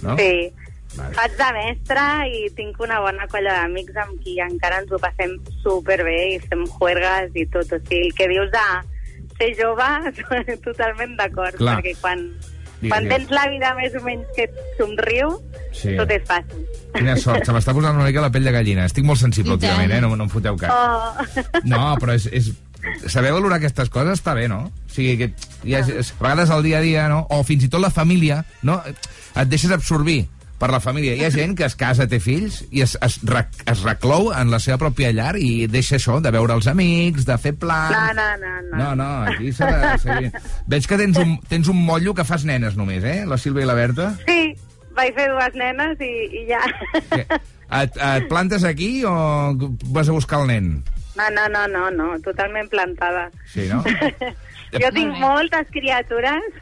[0.02, 0.16] No?
[0.16, 0.52] sí.
[0.96, 1.14] Vale.
[1.14, 5.36] Faig de mestra i tinc una bona colla d'amics amb qui encara ens ho passem
[5.62, 7.70] superbé i fem juergues i tot.
[7.72, 8.64] O sigui, el que dius de
[9.38, 9.90] ser jove,
[10.64, 12.24] totalment d'acord, perquè quan,
[12.78, 15.32] Digues, quan tens la vida més o menys que et somriu,
[15.74, 15.96] Sí.
[15.98, 16.62] tot és fàcil.
[16.94, 18.86] Quina sort, se m'està posant una mica la pell de gallina.
[18.88, 20.00] Estic molt sensible últimament, eh?
[20.00, 20.72] No, no em foteu cap.
[20.72, 21.42] Oh.
[21.64, 22.52] No, però és, és...
[23.10, 24.60] Saber valorar aquestes coses està bé, no?
[24.70, 25.32] O sigui, que
[25.66, 27.26] hi ha, a vegades el dia a dia, no?
[27.34, 28.78] O fins i tot la família, no?
[28.86, 30.22] Et deixes absorbir
[30.58, 31.14] per la família.
[31.14, 34.50] Hi ha gent que es casa, té fills, i es, es, rec, es reclou en
[34.52, 37.94] la seva pròpia llar i deixa això, de veure els amics, de fer plans...
[37.94, 38.78] No, no, no, no.
[38.78, 40.32] No, no, aquí s'ha de seguir.
[40.70, 43.22] Veig que tens un, tens un motllo que fas nenes només, eh?
[43.28, 44.10] La Sílvia i la Berta.
[44.26, 44.52] Sí,
[44.98, 46.62] vaig fer dues nenes i, i ja.
[47.68, 49.12] Et, et plantes aquí o
[49.94, 50.70] vas a buscar el nen?
[51.18, 53.28] No, no, no, no, no, totalment plantada.
[53.52, 53.82] Sí, no?
[54.74, 56.58] Jo tinc moltes criatures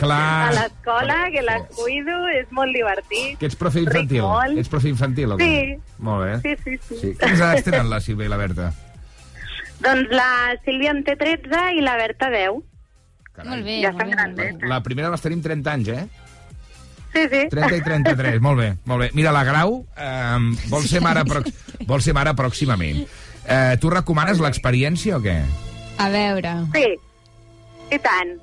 [0.00, 0.18] Clar.
[0.48, 3.36] a l'escola, que les cuido, és molt divertit.
[3.38, 4.24] Que ets profe infantil?
[4.26, 4.58] molt.
[4.58, 5.46] Ets profe infantil o què?
[5.46, 5.94] Sí.
[6.02, 6.34] Molt bé.
[6.42, 6.98] Sí, sí, sí.
[7.00, 7.12] sí.
[7.20, 8.72] Quines edats tenen la Sílvia i la Berta?
[9.84, 10.28] Doncs la
[10.64, 12.60] Sílvia en té 13 i la Berta 10.
[13.44, 14.14] Molt bé, Ja molt estan bé.
[14.16, 14.68] grandes.
[14.70, 16.04] La primera les tenim 30 anys, eh?
[17.14, 17.40] Sí, sí.
[17.50, 19.10] 30 i 33, molt bé, molt bé.
[19.14, 20.38] Mira, la Grau eh,
[20.70, 21.50] vol, ser mare prox
[21.86, 23.04] vol ser mare pròximament.
[23.46, 25.36] Eh, tu recomanes l'experiència o què?
[26.02, 26.56] A veure...
[26.74, 26.88] Sí,
[27.92, 28.36] i tant.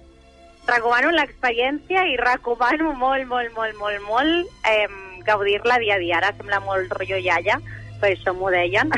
[0.68, 4.88] Recomano l'experiència i recomano molt, molt, molt, molt, molt eh,
[5.26, 6.20] gaudir-la dia a dia.
[6.20, 7.58] Ara sembla molt rotllo iaia,
[8.02, 8.94] per això m'ho deien.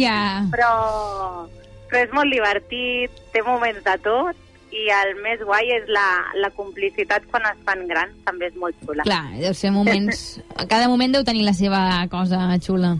[0.00, 0.16] Ja.
[0.54, 0.70] però,
[1.90, 4.40] però és molt divertit, té moments de tot,
[4.74, 6.06] i el més guai és la,
[6.42, 9.06] la complicitat quan es fan grans, també és molt xula.
[9.06, 10.24] Clar, deu ser moments...
[10.72, 12.96] Cada moment deu tenir la seva cosa xula.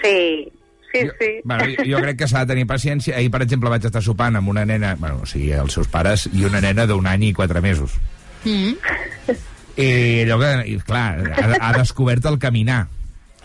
[0.00, 0.48] Sí,
[0.92, 1.30] sí, sí.
[1.44, 3.16] Bueno, jo, jo crec que s'ha de tenir paciència.
[3.16, 6.28] Ahir, per exemple, vaig estar sopant amb una nena, bueno, o sigui, els seus pares,
[6.32, 7.96] i una nena d'un any i quatre mesos.
[8.44, 8.74] Mm.
[9.78, 9.90] I
[10.26, 12.86] allò que, i, clar, ha, ha descobert el caminar.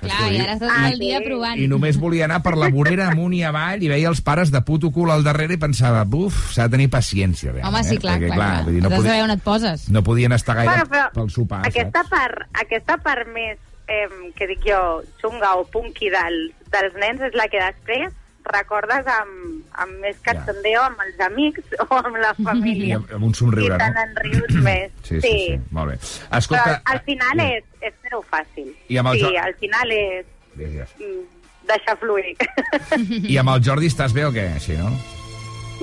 [0.04, 1.60] Clar, i ara està tot el dia provant.
[1.64, 4.60] I només volia anar per la vorera amunt i avall i veia els pares de
[4.68, 7.54] puto cul al darrere i pensava, buf, s'ha de tenir paciència.
[7.54, 8.26] Realment, Home, sí, clar, eh?
[8.26, 8.66] Perquè, clar, clar.
[8.66, 9.86] vull dir, no, Has de podia, saber on et poses.
[9.96, 12.12] no podien estar gaire Bueno, però pel sopar, aquesta saps?
[12.12, 14.04] part, aquesta part més, eh,
[14.36, 14.82] que dic jo,
[15.22, 16.42] xunga o punky del,
[16.74, 18.12] dels nens és la que després
[18.44, 22.98] recordes amb, amb més cachondeo amb els amics o amb la I família.
[23.00, 24.26] amb, amb un somriure, I te no?
[24.26, 24.92] rius més.
[25.08, 26.00] Sí, sí, sí, molt bé.
[26.40, 28.74] Escolta, Però al final és, és fer-ho fàcil.
[28.92, 30.26] I amb el sí, jo- al final és
[30.60, 30.92] Digues.
[31.00, 31.24] mm,
[31.72, 32.36] deixar fluir.
[33.32, 34.50] I amb el Jordi estàs bé o què?
[34.60, 34.92] Sí, no?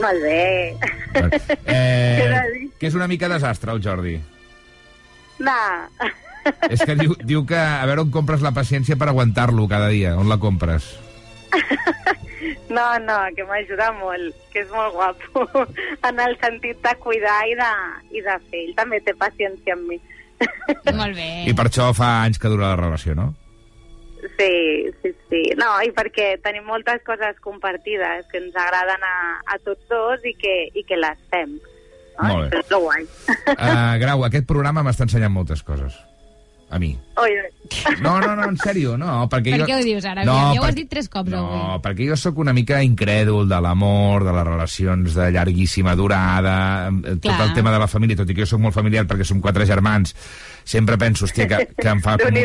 [0.01, 0.77] Molt bé.
[1.67, 4.19] Eh, que és una mica desastre, el Jordi.
[5.41, 5.57] No.
[6.71, 10.17] És que diu, diu que a veure on compres la paciència per aguantar-lo cada dia.
[10.19, 10.95] On la compres?
[12.71, 15.43] No, no, que m'ajuda molt, que és molt guapo,
[16.09, 17.71] en el sentit de cuidar i de,
[18.15, 18.63] i de fer.
[18.63, 19.99] Ell també té paciència amb mi.
[21.01, 21.29] Molt bé.
[21.51, 23.33] I per això fa anys que dura la relació, no?
[24.39, 24.53] Sí,
[25.03, 25.43] sí, sí.
[25.59, 29.17] No, i perquè tenim moltes coses compartides que ens agraden a,
[29.49, 31.59] a tots dos i que, i que les fem.
[32.21, 32.29] No?
[32.29, 32.61] Molt bé.
[32.61, 33.09] Això és guai.
[33.57, 35.97] Uh, Grau, aquest programa m'està ensenyant moltes coses.
[36.71, 36.93] A mi.
[37.19, 37.31] Oi,
[38.01, 39.29] No, no, no, en sèrio, no.
[39.31, 39.67] Perquè Per jo...
[39.69, 40.23] què ho dius ara?
[40.27, 41.59] No, No, ja ho per- has dit tres cops avui.
[41.59, 46.89] No, perquè jo sóc una mica incrèdul de l'amor, de les relacions de llarguíssima durada,
[46.89, 47.49] eh, tot Clar.
[47.49, 49.67] el tema de la família, tot i que jo sóc molt familiar perquè som quatre
[49.67, 50.15] germans,
[50.65, 52.17] sempre penso, hòstia, que, que em fa...
[52.23, 52.37] Com...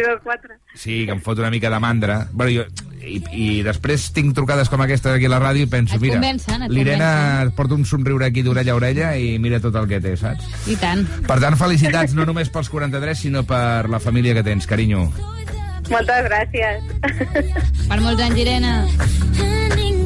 [0.76, 2.28] Sí, que em fot una mica de mandra.
[2.32, 5.96] Bueno, jo, i, I després tinc trucades com aquesta aquí a la ràdio i penso,
[5.96, 9.88] Et mira, convencen, et porta un somriure aquí d'orella a orella i mira tot el
[9.92, 10.50] que té, saps?
[10.72, 11.06] I tant.
[11.28, 15.08] Per tant, felicitats no només pels 43, sinó per la família que tens, carinyo.
[15.92, 16.82] Moltes gràcies.
[17.86, 20.05] Per molts anys, Irene.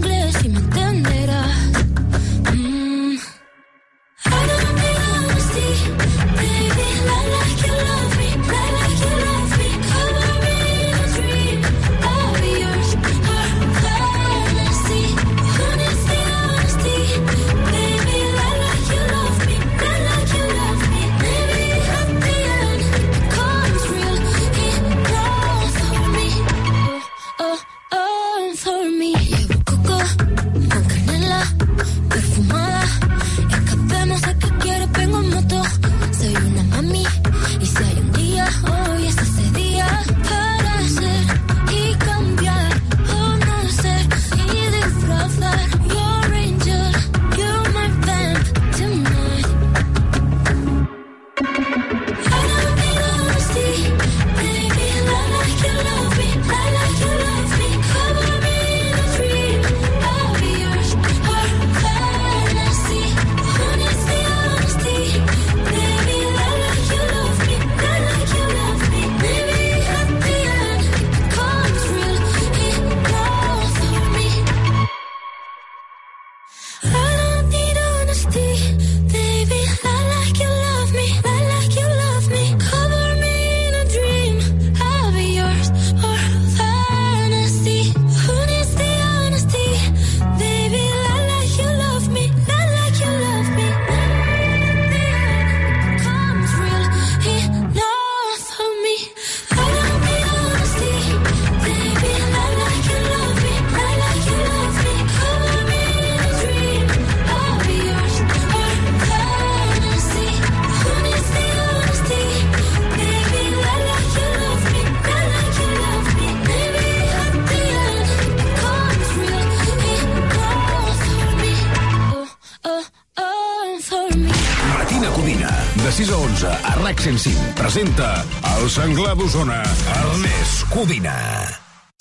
[129.29, 129.61] d'Osona,
[129.93, 131.13] Ernest Codina.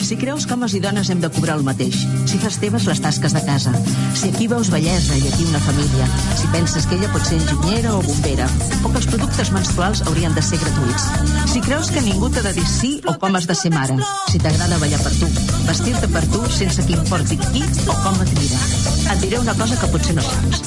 [0.00, 1.98] Si creus que homes i dones hem de cobrar el mateix,
[2.30, 3.72] si fas teves les tasques de casa,
[4.16, 6.06] si aquí veus bellesa i aquí una família,
[6.38, 8.48] si penses que ella pot ser enginyera o bombera,
[8.80, 8.97] o que
[9.48, 11.04] els productes menstruals haurien de ser gratuïts,
[11.52, 13.96] si creus que ningú t'ha de dir sí o com has de ser mare,
[14.28, 15.28] si t'agrada ballar per tu,
[15.66, 18.60] vestir-te per tu sense que importi qui o com et mira.
[19.08, 20.66] Et diré una cosa que potser no saps.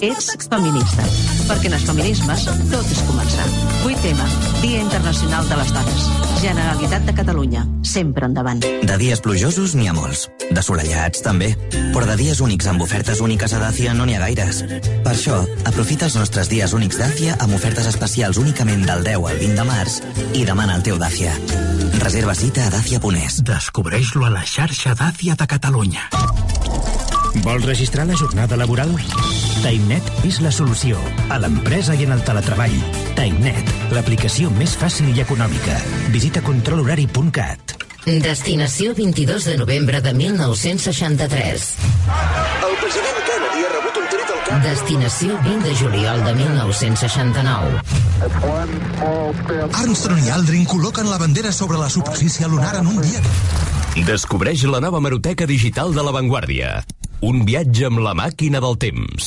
[0.00, 1.04] Ets feminista,
[1.48, 3.48] perquè en els feminismes tot és començar.
[3.84, 4.20] 8M,
[4.62, 6.06] Dia Internacional de les Dones.
[6.40, 8.62] Generalitat de Catalunya, sempre endavant.
[8.62, 10.28] De dies plujosos n'hi ha molts.
[10.50, 11.50] De solellats, també.
[11.90, 14.62] Però de dies únics amb ofertes úniques a Dacia no n'hi ha gaires.
[15.04, 19.38] Per això, aprofita els nostres dies únics Dacia amb ofertes especials únicament del 10 al
[19.40, 19.94] 20 de març
[20.36, 21.32] i demana el teu Dacia.
[22.02, 23.38] Reserva cita a dacia.es.
[23.48, 26.04] Descobreix-lo a la xarxa Dacia de Catalunya.
[27.40, 28.92] Vols registrar la jornada laboral?
[29.62, 31.00] TimeNet és la solució.
[31.32, 32.76] A l'empresa i en el teletreball.
[33.16, 35.78] TimeNet, l'aplicació més fàcil i econòmica.
[36.12, 37.76] Visita controlhorari.cat.
[38.04, 41.72] Destinació 22 de novembre de 1963.
[42.68, 43.19] El president
[44.58, 47.78] Destinació 20 de juliol de 1969.
[49.78, 53.22] Armstrong i Aldrin col·loquen la bandera sobre la superfície lunar en un dia.
[54.08, 56.82] Descobreix la nova maroteca digital de La Vanguardia.
[57.20, 59.26] Un viatge amb la màquina del temps.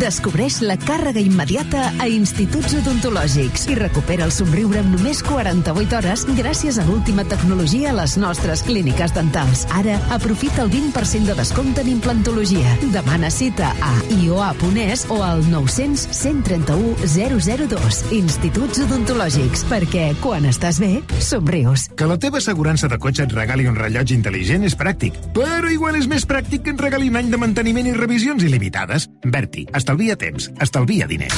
[0.00, 6.24] Descobreix la càrrega immediata a instituts odontològics i recupera el somriure en només 48 hores
[6.38, 9.66] gràcies a l'última tecnologia a les nostres clíniques dentals.
[9.76, 12.72] Ara, aprofita el 20% de descompte en implantologia.
[12.94, 18.00] Demana cita a ioa.es o al 900 131 002.
[18.16, 21.90] Instituts odontològics, perquè quan estàs bé, somrius.
[22.00, 26.00] Que la teva assegurança de cotxe et regali un rellotge intel·ligent és pràctic, però igual
[26.00, 29.08] és més pràctic que et regali un any de manteniment i revisions il·limitades.
[29.34, 31.34] Berti, estalvia temps, estalvia diners.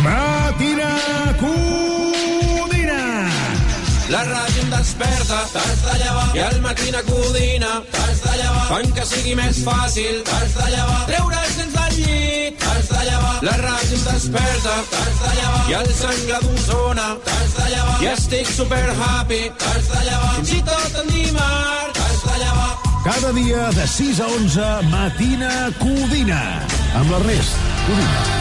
[0.00, 0.92] Matina
[1.40, 3.00] Codina!
[4.10, 8.88] La ràdio em desperta, t'has de llevar, i al matina codina, t'has de llevar, fan
[8.96, 13.54] que sigui més fàcil, t'has de llevar, treure's dins del llit, t'has de llevar, la
[13.60, 18.50] ràdio em desperta, t'has de llevar, i el sangle d'Osona, t'has de llevar, i estic
[18.56, 21.99] super happy, t'has de llevar, fins i tot en dimarts,
[23.02, 24.60] Cada dia de 6 a 11,
[24.90, 26.60] Matina Codina.
[27.00, 28.39] Amb la rest, Codina.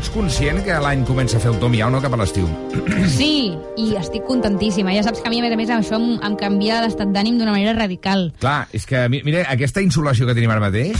[0.00, 2.48] Ets conscient que l'any comença a fer el tom iau, no, cap a l'estiu?
[3.20, 4.94] Sí, i estic contentíssima.
[4.96, 7.36] Ja saps que a mi, a més a més, això em, em canvia l'estat d'ànim
[7.40, 8.30] d'una manera radical.
[8.40, 10.96] Clar, és que, mi- mira, aquesta insolació que tenim ara mateix,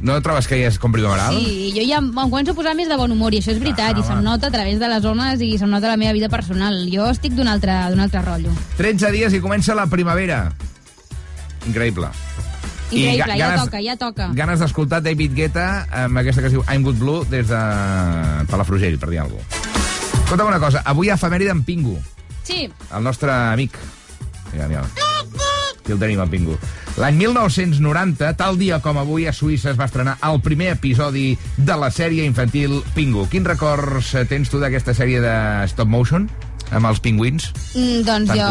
[0.00, 1.34] no trobes que ja és com primaveral?
[1.36, 3.96] Sí, jo ja em començo a posar més de bon humor, i això és veritat,
[3.96, 6.28] Ah, i se'm nota a través de les zones i se'm nota la meva vida
[6.32, 6.84] personal.
[6.92, 8.54] Jo estic d'un altre, altre rotllo.
[8.78, 10.46] 13 dies i comença la primavera.
[11.66, 12.08] Increïble.
[12.90, 14.28] I Increïble, ja ganes- toca, ja toca.
[14.32, 17.58] Ganes d'escoltar David Guetta amb aquesta que es diu I'm Good Blue des de
[18.48, 20.22] Palafrugell, per dir alguna cosa.
[20.24, 21.98] Escolta'm una cosa, avui a efemèride en Pingu,
[22.48, 23.76] Sí, el nostre amic.
[24.54, 24.80] Mira, mira.
[25.82, 26.56] Aquí el tenim, en Pingu.
[26.96, 31.76] L'any 1990, tal dia com avui, a Suïssa es va estrenar el primer episodi de
[31.76, 33.26] la sèrie infantil Pingu.
[33.28, 35.34] Quins records tens tu d'aquesta sèrie de
[35.68, 36.28] stop motion?
[36.70, 37.48] Amb els pingüins?
[37.74, 38.48] mm, doncs jo,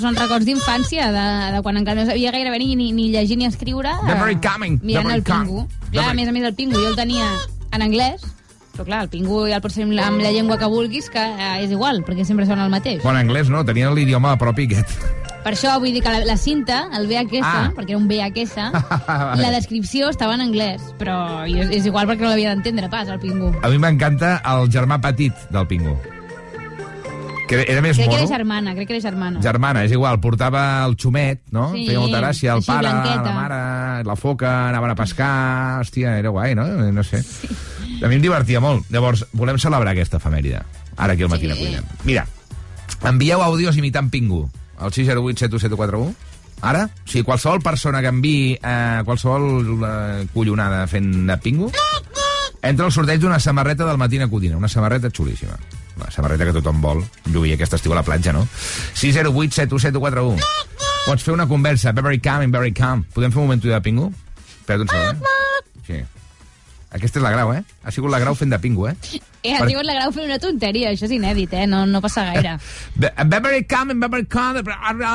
[0.00, 3.46] són records d'infància, de, de quan encara no sabia gairebé ni, ni, ni llegir ni
[3.46, 3.92] escriure.
[4.06, 5.64] The very eh, coming, the Mirant very el pingu.
[5.90, 7.28] the Clar, a més a més el pingu jo el tenia
[7.70, 8.24] en anglès,
[8.74, 11.64] però clar, el pingu ja el pots fer amb la, llengua que vulguis, que eh,
[11.64, 13.02] és igual, perquè sempre sona el mateix.
[13.04, 14.98] Bon, en anglès no, tenia l'idioma propi aquest.
[15.40, 17.70] Per això vull dir que la, la cinta, el VHS, Ah.
[17.74, 18.56] perquè era un VHS,
[19.40, 23.18] la descripció estava en anglès, però és, és igual perquè no l'havia d'entendre pas, el
[23.22, 23.54] pingu.
[23.62, 25.96] A mi m'encanta el germà petit del Pingu.
[27.50, 28.22] Que era més Crec que mono.
[28.28, 29.40] era germana, crec que era germana.
[29.42, 31.72] Germana, és igual, portava el xumet, no?
[31.74, 33.24] Sí, Feia molta gràcia, el així, pare, blanqueta.
[33.26, 35.30] la mare, la foca, anaven a pescar...
[35.82, 36.64] Hòstia, era guai, no?
[36.94, 37.24] No sé.
[38.04, 38.86] A mi em divertia molt.
[38.94, 40.62] Llavors, volem celebrar aquesta efemèride.
[40.96, 41.54] Ara aquí al matí Sí.
[41.56, 41.58] sí.
[41.64, 41.84] cuinem.
[42.04, 42.26] Mira,
[43.02, 44.44] envieu àudios imitant Pingu
[44.78, 46.14] al 608 71741.
[46.62, 51.70] Ara, o sigui, qualsevol persona que enviï eh, qualsevol eh, collonada fent de Pingu,
[52.62, 55.56] entra al sorteig d'una samarreta del Matina Codina, una samarreta xulíssima.
[56.00, 58.46] Una samarreta que tothom vol lluir aquest estiu a la platja, no?
[58.94, 60.40] 608 71741.
[61.06, 63.04] Pots fer una conversa, very calm very calm.
[63.14, 64.08] Podem fer un moment de Pingu?
[64.60, 65.60] Espera't un segon, eh?
[65.86, 66.00] Sí.
[66.90, 67.60] Aquesta és la grau, eh?
[67.86, 68.94] Ha sigut la grau fent de Pingu, eh?
[69.42, 71.66] Eh, ha Per- sigut la grau fent una tonteria, això és inèdit, eh?
[71.70, 72.56] No, no passa gaire.
[73.00, 74.56] Be- Very calm and very calm.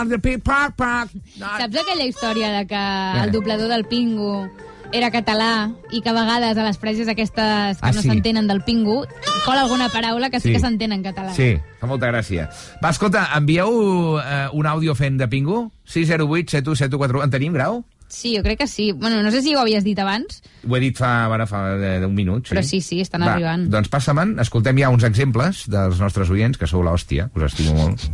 [0.10, 1.10] the pe- Park, park.
[1.38, 2.84] Saps aquella història de que
[3.24, 4.50] el doblador del Pingu
[4.96, 8.08] era català i que a vegades a les frases aquestes que Ah, no sí.
[8.10, 9.04] s'entenen del Pingu
[9.46, 10.54] cola alguna paraula que sí, Sí.
[10.54, 11.34] que s'entén en català.
[11.36, 12.48] Sí, fa molta gràcia.
[12.84, 15.72] Va, escolta, envieu eh, un àudio fent de Pingu?
[15.86, 17.24] 608 717141.
[17.24, 17.84] En tenim, grau?
[18.08, 18.92] Sí, jo crec que sí.
[18.94, 22.06] Bueno, no sé si ho havies dit abans, Ho he dit fa, bueno, fa eh,
[22.06, 22.54] un minut, sí.
[22.54, 23.68] però sí, sí, estan Va, arribant.
[23.70, 28.06] Doncs passa-me'n, escoltem ja uns exemples dels nostres oients, que sou l'hòstia, us estimo molt.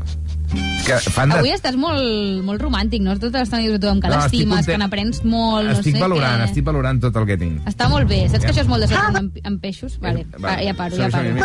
[0.51, 1.37] Que fan de...
[1.39, 3.13] Avui estàs molt, molt romàntic, no?
[3.21, 6.41] Tota l'estona dius a tothom que No, l'estimes, que n'aprens molt, estic no sé valorant,
[6.41, 6.47] què.
[6.49, 7.61] estic valorant tot el que tinc.
[7.71, 8.23] Està molt bé.
[8.27, 8.47] Saps Ja.
[8.47, 9.99] que això és molt de ser amb, amb peixos?
[10.01, 10.49] Vale, va.
[10.49, 11.35] va, ja paro, ja paro.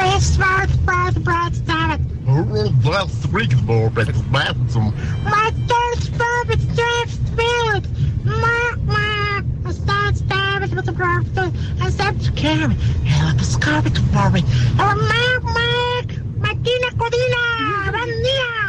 [16.42, 17.44] Martina Codina,
[17.92, 18.65] bon dia.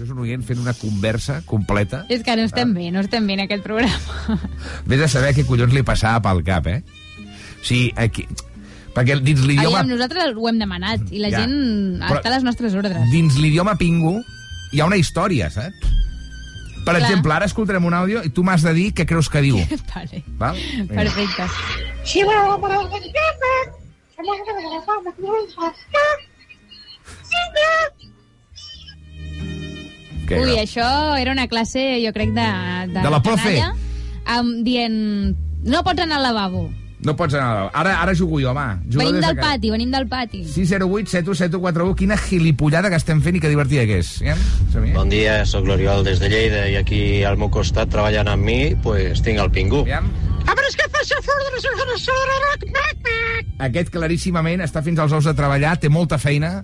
[0.00, 2.06] Això és un oient fent una conversa completa.
[2.08, 4.38] És que no estem bé, no estem bé en aquest programa.
[4.88, 6.78] Vés a saber què collons li passava pel cap, eh?
[7.20, 8.24] O sigui, aquí...
[8.96, 9.82] Perquè dins l'idioma...
[9.82, 11.42] Aviam, nosaltres ho hem demanat i la Ja.
[11.44, 12.96] gent Però- està a les nostres ordres.
[13.12, 14.14] Dins l'idioma pingu
[14.72, 15.76] hi ha una història, saps?
[16.80, 17.02] Per Clar.
[17.04, 19.60] exemple, ara escoltarem un àudio i tu m'has de dir què creus que diu.
[19.92, 20.24] vale.
[20.40, 20.56] Val?
[20.88, 21.50] Perfecte.
[22.24, 23.76] Will open up the different.
[30.30, 30.62] Què Ui, era?
[30.62, 32.46] això era una classe, jo crec, de...
[32.94, 33.56] De, De la profe.
[33.58, 33.74] canalla,
[34.38, 35.34] amb, dient...
[35.66, 36.68] No pots anar al lavabo.
[37.04, 37.70] No pots anar...
[37.74, 38.78] Ara, ara jugo jo, va.
[38.84, 39.40] Jugo Venim del casa.
[39.54, 40.42] pati, venim del pati.
[40.44, 44.18] 608 717141 Quina gilipollada que estem fent i que divertida que és.
[44.24, 44.36] Ja?
[44.94, 48.74] Bon dia, sóc l'Oriol des de Lleida i aquí al meu costat treballant amb mi
[48.84, 49.84] pues, tinc el Pingu.
[49.88, 50.00] Ja.
[50.04, 50.28] Que.
[53.64, 56.60] Aquest claríssimament està fins als ous de treballar, té molta feina,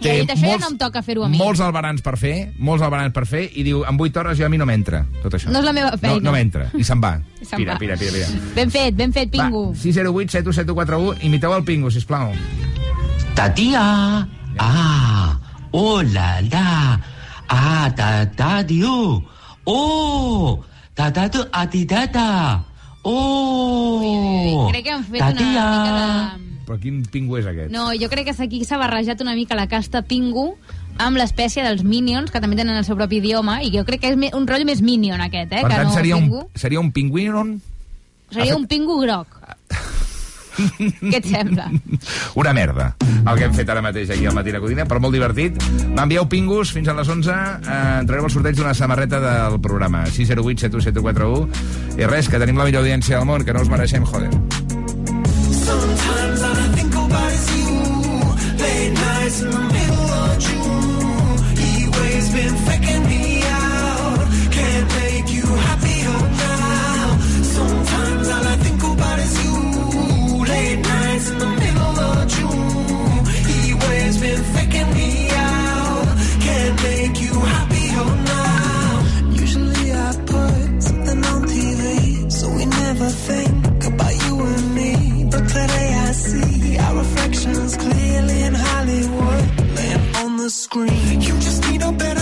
[0.00, 1.36] I ha dit, això ja no em toca fer-ho a mi.
[1.36, 4.48] molts albarans per fer, molts albarans per fer, i diu, en 8 hores jo a
[4.48, 5.50] mi no m'entra, tot això.
[5.52, 6.16] No és la meva feina.
[6.16, 7.18] No, no m'entra, i se'n va.
[7.40, 7.78] I se'n Pira, va.
[7.78, 8.26] pira, pira, pira.
[8.56, 9.66] Ben fet, ben fet, Pingu.
[9.74, 12.32] Va, 608 717141 imiteu el Pingu, sisplau.
[13.34, 14.26] Tatia.
[14.58, 15.38] Ah,
[15.72, 17.00] oh la la.
[17.48, 19.22] Ah, ta ta diu.
[19.66, 20.60] Oh,
[20.94, 22.64] ta ta tu atidata.
[23.02, 25.64] Oh, Crec que han fet una tatia.
[25.70, 26.49] mica de...
[26.70, 27.72] Però quin Pingu és aquest?
[27.74, 30.52] No, jo crec que aquí s'ha barrejat una mica la casta Pingu
[31.02, 34.12] amb l'espècie dels Minions, que també tenen el seu propi idioma, i jo crec que
[34.12, 35.64] és un rotllo més Minion aquest, eh?
[35.64, 36.44] per que tant, no seria Pingu.
[36.44, 37.50] un, seria un pingüinon?
[38.30, 39.34] Seria un Pingu groc.
[41.10, 41.66] Què et sembla?
[42.38, 45.16] Una merda, el que hem fet ara mateix aquí al Matí de Codina, però molt
[45.16, 45.58] divertit.
[45.90, 50.68] M'envieu pingus fins a les 11, eh, entrarem al sorteig d'una samarreta del programa 608
[50.70, 54.30] 7171 i res, que tenim la millor audiència del món, que no us mereixem, joder.
[90.50, 91.20] scream.
[91.20, 92.19] You just need a better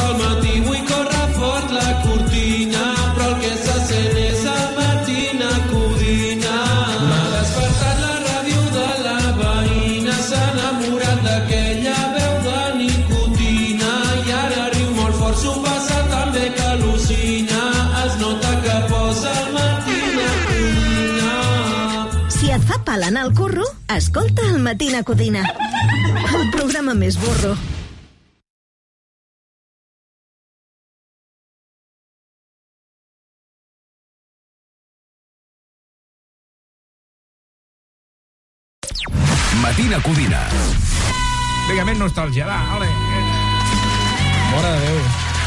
[0.00, 2.84] les 6 del matí, vull córrer fort la cortina,
[3.14, 6.56] però el que se sent és a matina codina.
[7.08, 13.92] M'ha despertat la ràdio de la veïna, s'ha enamorat d'aquella veu de nicotina,
[14.26, 17.60] i ara riu molt fort, s'ho passa tan bé que al·lucina,
[18.04, 21.34] es nota que posa matina codina.
[22.28, 25.44] Si et fa pal anar al curro, escolta el Matina Codina.
[26.30, 27.56] El programa més burro.
[39.90, 40.38] Matina Codina.
[41.66, 42.86] Vinga, més nostàlgia, va, ole.
[44.52, 45.00] Mare de Déu.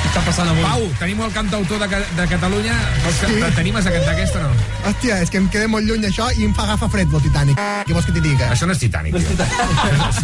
[0.03, 0.63] Què està passant avui?
[0.65, 1.87] Pau, tenim el cantautor de,
[2.17, 2.73] de Catalunya.
[3.05, 3.37] Vols que Sí.
[3.55, 4.49] t'animes a cantar aquesta no?
[4.89, 7.55] Hòstia, és que em queda molt lluny d'això i em fa agafar fred, el Titanic.
[7.87, 8.49] Què vols que t'hi diga?
[8.51, 9.15] Això no és Titanic.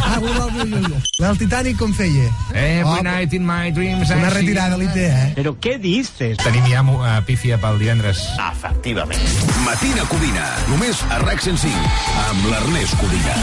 [0.09, 0.99] Ah, ui, ui.
[1.23, 2.27] El Titanic com feia?
[2.51, 4.11] Every night in my dreams...
[4.19, 5.31] Una retirada li té, eh?
[5.39, 6.35] Però què dices?
[6.43, 8.25] Tenim ja uh, pífia pel divendres.
[8.51, 9.23] Efectivament.
[9.63, 11.91] Matina Codina, només a RAC 105,
[12.27, 13.39] amb l'Ernest Codina.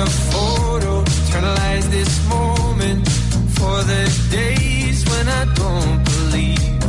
[0.00, 3.06] A photo, internalize this moment
[3.58, 6.80] for the days when I don't believe.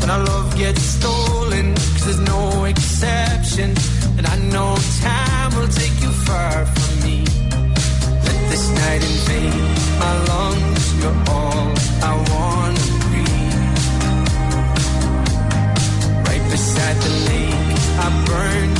[0.00, 3.74] When our love gets stolen, cause there's no exception.
[4.18, 7.24] And I know time will take you far from me.
[8.26, 9.70] Let this night invade
[10.04, 11.66] my lungs, you're all
[12.10, 13.78] I wanna breathe.
[16.28, 18.79] Right beside the lake, I burn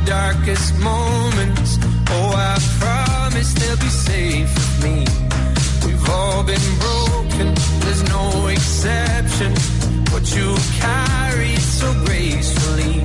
[0.00, 1.78] the darkest moments.
[2.08, 5.06] Oh, I promise they'll be safe with me.
[5.86, 9.52] We've all been broken, there's no exception.
[10.12, 13.04] What you carry so gracefully.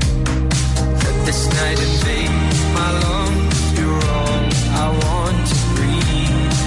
[1.03, 2.31] Let this night invade
[2.73, 3.79] my lungs.
[3.79, 4.43] You're all
[4.83, 6.57] I want to breathe.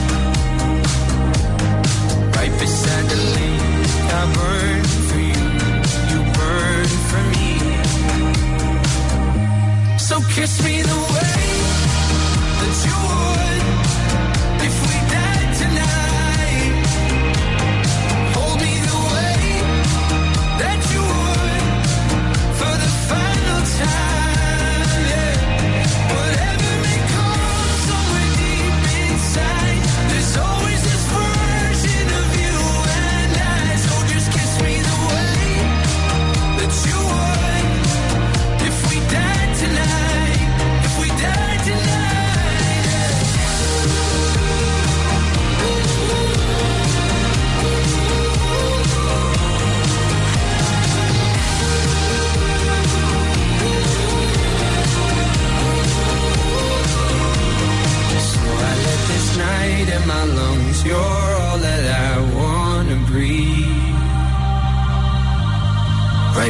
[2.37, 4.78] Right beside the lake, I burn
[10.23, 11.28] kiss me the way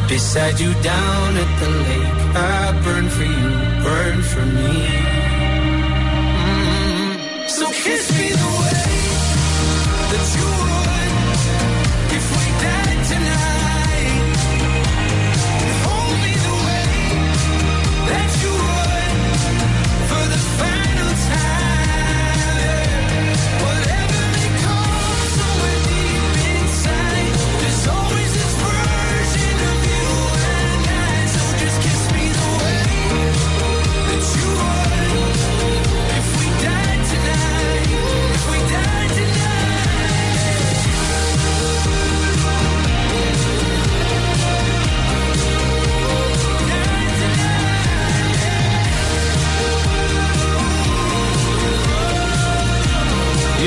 [0.09, 2.19] beside you down at the lake.
[2.35, 3.51] I burn for you,
[3.85, 4.75] burn for me.
[6.43, 7.49] Mm.
[7.49, 8.68] So kiss me the way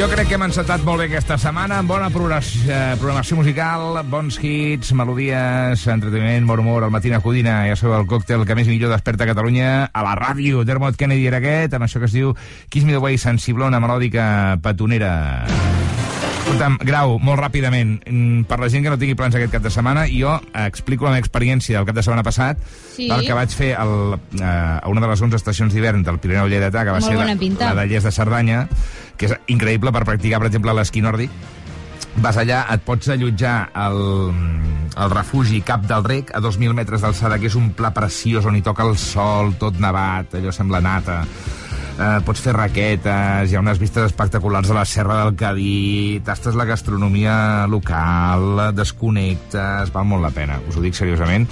[0.09, 4.37] crec que hem encetat molt bé aquesta setmana amb bona programació, eh, programació musical, bons
[4.41, 8.73] hits, melodies, entreteniment, bon humor, al matina Codina, ja sabeu, el còctel que més i
[8.75, 10.63] millor desperta a Catalunya, a la ràdio.
[10.65, 12.33] Dermot Kennedy era aquest, amb això que es diu
[12.69, 15.45] Kiss Me The Way, sensiblona, melòdica, petonera.
[16.41, 19.69] Escolta'm, Grau, molt ràpidament, mm, per la gent que no tingui plans aquest cap de
[19.69, 20.33] setmana, jo
[20.65, 22.57] explico la meva experiència del cap de setmana passat,
[22.95, 23.09] Sí.
[23.09, 24.43] el que vaig fer al, eh,
[24.81, 27.35] a una de les 11 estacions d'hivern del Pirineu Lleidatà, que va Molt ser la,
[27.35, 27.73] pinta.
[27.73, 28.67] la de Lles de Cerdanya,
[29.21, 31.33] que és increïble per practicar, per exemple, l'esquí nòrdic.
[32.21, 33.99] Vas allà, et pots allotjar al,
[34.99, 38.57] al refugi Cap del Rec, a 2.000 metres d'alçada, que és un pla preciós on
[38.57, 41.21] hi toca el sol, tot nevat, allò sembla nata.
[42.01, 46.55] Eh, pots fer raquetes, hi ha unes vistes espectaculars de la Serra del Cadí, tastes
[46.57, 51.45] la gastronomia local, desconnectes, val molt la pena, us ho dic seriosament.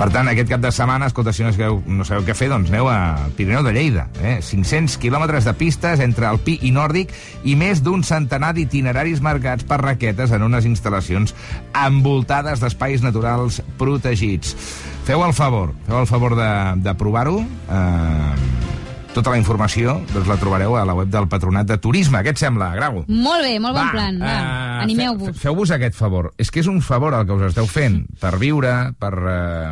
[0.00, 2.72] Per tant, aquest cap de setmana, escolta, si no sabeu, no sabeu què fer, doncs
[2.72, 2.96] aneu a
[3.36, 4.06] Pirineu de Lleida.
[4.22, 4.38] Eh?
[4.46, 7.12] 500 quilòmetres de pistes entre alpí i nòrdic
[7.44, 11.36] i més d'un centenar d'itineraris marcats per raquetes en unes instal·lacions
[11.76, 14.56] envoltades d'espais naturals protegits.
[15.04, 16.52] Feu el favor, feu el favor de,
[16.88, 17.40] de provar-ho.
[17.68, 18.69] Eh,
[19.14, 22.20] tota la informació doncs, la trobareu a la web del Patronat de Turisme.
[22.22, 23.04] Què et sembla, Grau?
[23.08, 24.20] Molt bé, molt bon Va, plan.
[24.22, 25.32] Va, eh, Animeu-vos.
[25.34, 26.32] fe- Feu-vos aquest favor.
[26.38, 29.70] És que és un favor el que us esteu fent per viure, per eh,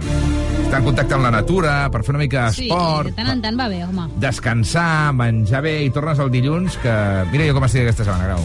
[0.64, 3.40] estar en contacte amb la natura, per fer una mica Sí, d'esport, de tant en
[3.42, 4.08] tant va bé, home.
[4.18, 6.92] descansar, menjar bé i tornes el dilluns, que...
[7.32, 8.44] Mira jo com estic aquesta setmana, Grau.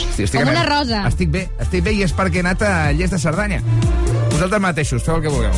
[0.00, 1.04] Estic, Com una rosa.
[1.08, 3.60] Estic bé, estic bé i és perquè he anat a Lles de Cerdanya.
[4.30, 5.52] Vosaltres mateixos, feu el que vulgueu.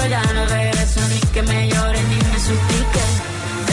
[0.00, 3.04] Contigo ya no regreso ni que me llore ni me suplique.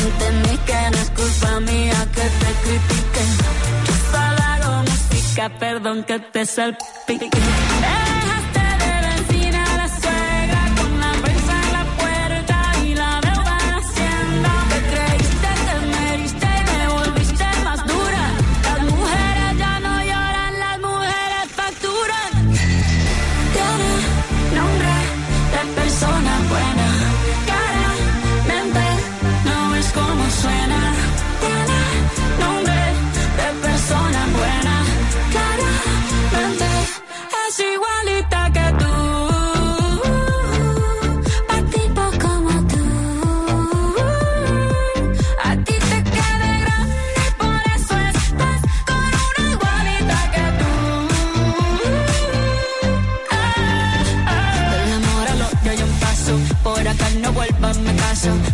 [0.04, 3.24] Entendí que no es culpa mía que te critique.
[3.88, 7.30] Yo solo hago música, perdón que te salpique.
[7.30, 8.17] Dejaste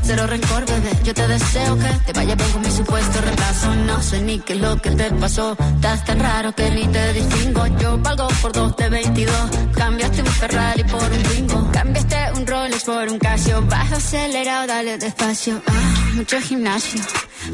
[0.06, 0.92] Cero rencor, bebé.
[1.04, 3.76] Yo te deseo que te vaya bien con mi supuesto reemplazo.
[3.76, 5.56] No sé ni qué es lo que te pasó.
[5.76, 7.66] Estás tan raro que ni te distingo.
[7.80, 9.36] Yo valgo por dos de 22.
[9.76, 11.72] Cambiaste un Ferrari por un bingo.
[11.72, 13.62] Cambiaste un Rolex por un Casio.
[13.62, 15.62] Baja acelerado, dale despacio.
[15.68, 17.02] Ah, mucho gimnasio.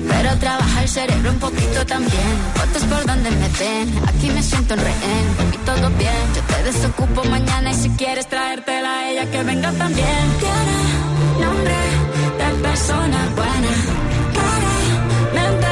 [0.07, 2.33] Pero trabaja el cerebro un poquito también.
[2.55, 4.01] Fotos por donde me ven.
[4.07, 5.25] Aquí me siento en rehén.
[5.53, 6.23] Y todo bien.
[6.35, 10.25] Yo te desocupo mañana y si quieres traértela a ella que venga también.
[10.39, 11.88] Tiene nombre
[12.79, 13.73] persona buena.
[14.33, 15.67] Claramente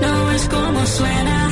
[0.00, 1.50] no es como suena.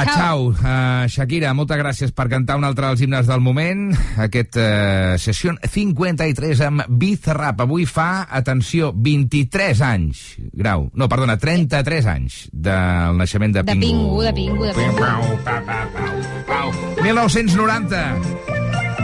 [0.00, 0.48] Està, Ciao.
[0.52, 3.90] Uh, Shakira, moltes gràcies per cantar un altre dels himnes del moment.
[4.24, 7.60] Aquest uh, sessió 53 amb Bizarrap.
[7.66, 10.22] Avui fa, atenció, 23 anys.
[10.56, 10.88] Grau.
[10.96, 13.84] No, perdona, 33 anys del naixement de De Pingu.
[13.86, 14.96] Pingu, de Pingu, de Pingu.
[15.02, 16.16] Pau, pau, pau,
[16.48, 16.72] pau.
[17.02, 18.52] 1990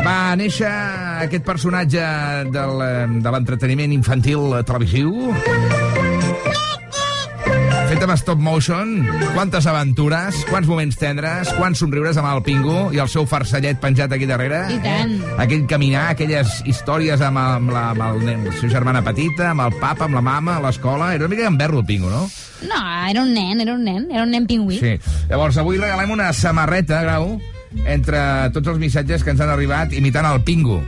[0.04, 0.70] va néixer
[1.24, 2.04] aquest personatge
[2.54, 5.12] del, eh, de l'entreteniment infantil televisiu
[7.98, 8.90] fet amb stop motion,
[9.34, 14.12] quantes aventures, quants moments tendres, quants somriures amb el Pingu i el seu farcellet penjat
[14.14, 14.60] aquí darrere.
[14.70, 15.16] I tant.
[15.16, 15.32] Eh?
[15.42, 19.64] Aquell caminar, aquelles històries amb, amb, la, amb el nen, la seva germana petita, amb
[19.66, 21.10] el papa, amb la mama, a l'escola...
[21.16, 22.22] Era una mica gamberro, el Pingu, no?
[22.70, 22.80] No,
[23.10, 24.78] era un nen, era un nen, era un nen pingüí.
[24.78, 24.94] Sí.
[25.32, 27.32] Llavors, avui regalem una samarreta, Grau,
[27.82, 28.22] entre
[28.54, 30.78] tots els missatges que ens han arribat imitant el Pingu.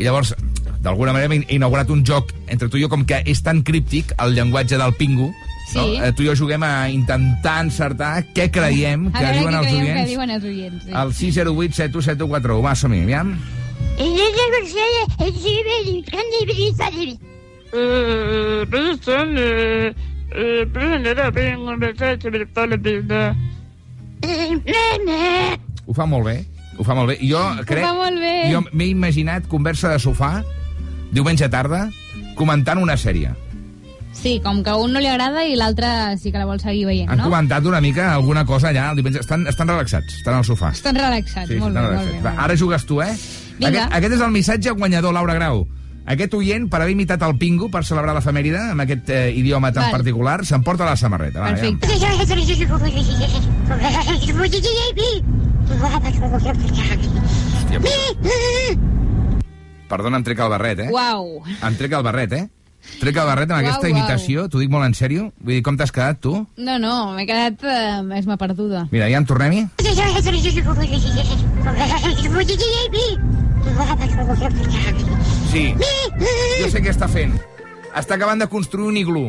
[0.00, 0.34] I llavors,
[0.82, 4.16] d'alguna manera, hem inaugurat un joc entre tu i jo, com que és tan críptic
[4.18, 5.30] el llenguatge del Pingu,
[5.66, 5.78] Sí.
[5.78, 6.04] no?
[6.04, 9.86] Eh, tu i jo juguem a intentar encertar què creiem que veure diuen els creiem
[9.86, 10.84] que oients diuen els oients.
[10.84, 10.92] Sí.
[10.94, 12.60] al 608 717141.
[12.62, 13.34] Va, som-hi, aviam.
[25.86, 26.36] Ho fa molt bé,
[26.78, 27.18] ho fa molt bé.
[27.22, 27.84] Jo crec...
[27.96, 28.36] molt bé.
[28.52, 30.30] Jo m'he imaginat conversa de sofà,
[31.14, 31.86] diumenge tarda,
[32.38, 33.34] comentant una sèrie.
[34.16, 35.86] Sí, com que a un no li agrada i l'altre
[36.18, 37.24] sí que la vol seguir veient, Han no?
[37.28, 39.20] comentat una mica alguna cosa allà el diumenge.
[39.20, 40.70] Estan, estan relaxats, estan al sofà.
[40.72, 42.16] Estan relaxats, Sí, molt, estan bé, molt relaxats.
[42.16, 42.44] bé, Va, molt bé.
[42.44, 43.14] ara jugues tu, eh?
[43.58, 43.84] Vinga.
[43.86, 45.66] Aquest, aquest és el missatge guanyador, Laura Grau.
[46.06, 49.82] Aquest oient, per haver imitat el Pingu per celebrar l'efemèride, amb aquest eh, idioma tan
[49.88, 49.92] Val.
[49.98, 51.40] particular, s'emporta la samarreta.
[51.40, 51.48] Va.
[51.50, 51.86] Perfecte.
[59.88, 60.88] Perdona, em trec el barret, eh?
[60.92, 61.42] Uau.
[61.62, 62.44] Em trec el barret, eh?
[63.00, 65.30] Trec el barret amb Uau, aquesta imitació, t'ho dic molt en sèrio.
[65.42, 66.32] Vull dir, com t'has quedat, tu?
[66.56, 68.86] No, no, m'he quedat eh, més m'ha perduda.
[68.92, 69.66] Mira, ja en tornem-hi.
[75.50, 75.64] Sí.
[76.60, 77.34] Jo sé què està fent.
[77.96, 79.26] Està acabant de construir un iglú.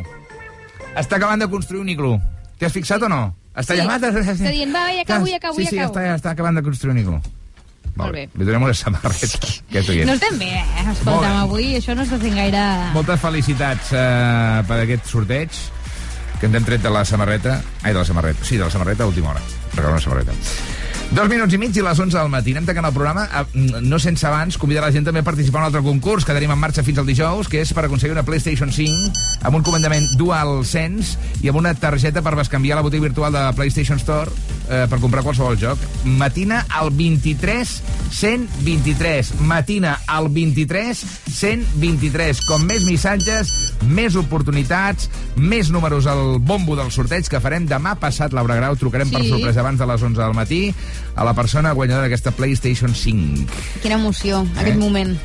[0.98, 2.16] Està acabant de construir un iglú.
[2.58, 3.22] T'hi has fixat o no?
[3.58, 3.82] Està Sí.
[3.82, 4.04] llamat...
[4.04, 5.94] Està dient, va, ja acabo, ja acabo, sí, ja sí, acabo.
[5.94, 7.20] està, està acabant de construir un iglú.
[8.04, 8.26] Molt bé.
[8.38, 9.54] Li donem una samarreta.
[9.78, 10.08] Oient.
[10.10, 10.86] No estem bé, eh?
[10.94, 12.64] Escolta'm, avui això no està fent gaire...
[12.96, 15.62] Moltes felicitats eh, per aquest sorteig
[16.38, 17.62] que ens hem tret de la samarreta...
[17.84, 18.46] Ai, de la samarreta.
[18.46, 19.42] Sí, de la samarreta a última hora.
[19.74, 20.36] Regalar una samarreta.
[21.10, 22.52] Dos minuts i mig i les 11 del matí.
[22.54, 23.24] Anem tancant el programa.
[23.32, 26.34] Eh, No sense abans convidar la gent també a participar en un altre concurs que
[26.36, 29.14] tenim en marxa fins al dijous, que és per aconseguir una PlayStation 5
[29.48, 33.98] amb un comandament DualSense i amb una targeta per bescanviar la botiga virtual de PlayStation
[34.04, 34.30] Store
[34.70, 35.80] eh, per comprar qualsevol joc.
[36.06, 37.72] Matina al 23
[38.12, 39.32] 123.
[39.48, 42.44] Matina al 23 123.
[42.52, 43.54] Com més missatges,
[43.88, 48.34] més oportunitats, més números al bombo del sorteig que farem demà passat.
[48.36, 49.30] Laura Grau, trucarem per Sí.
[49.30, 50.62] sorpresa abans de les 11 del matí
[51.16, 53.48] a la persona guanyadora d'aquesta PlayStation 5.
[53.84, 55.18] Quina emoció, aquest moment.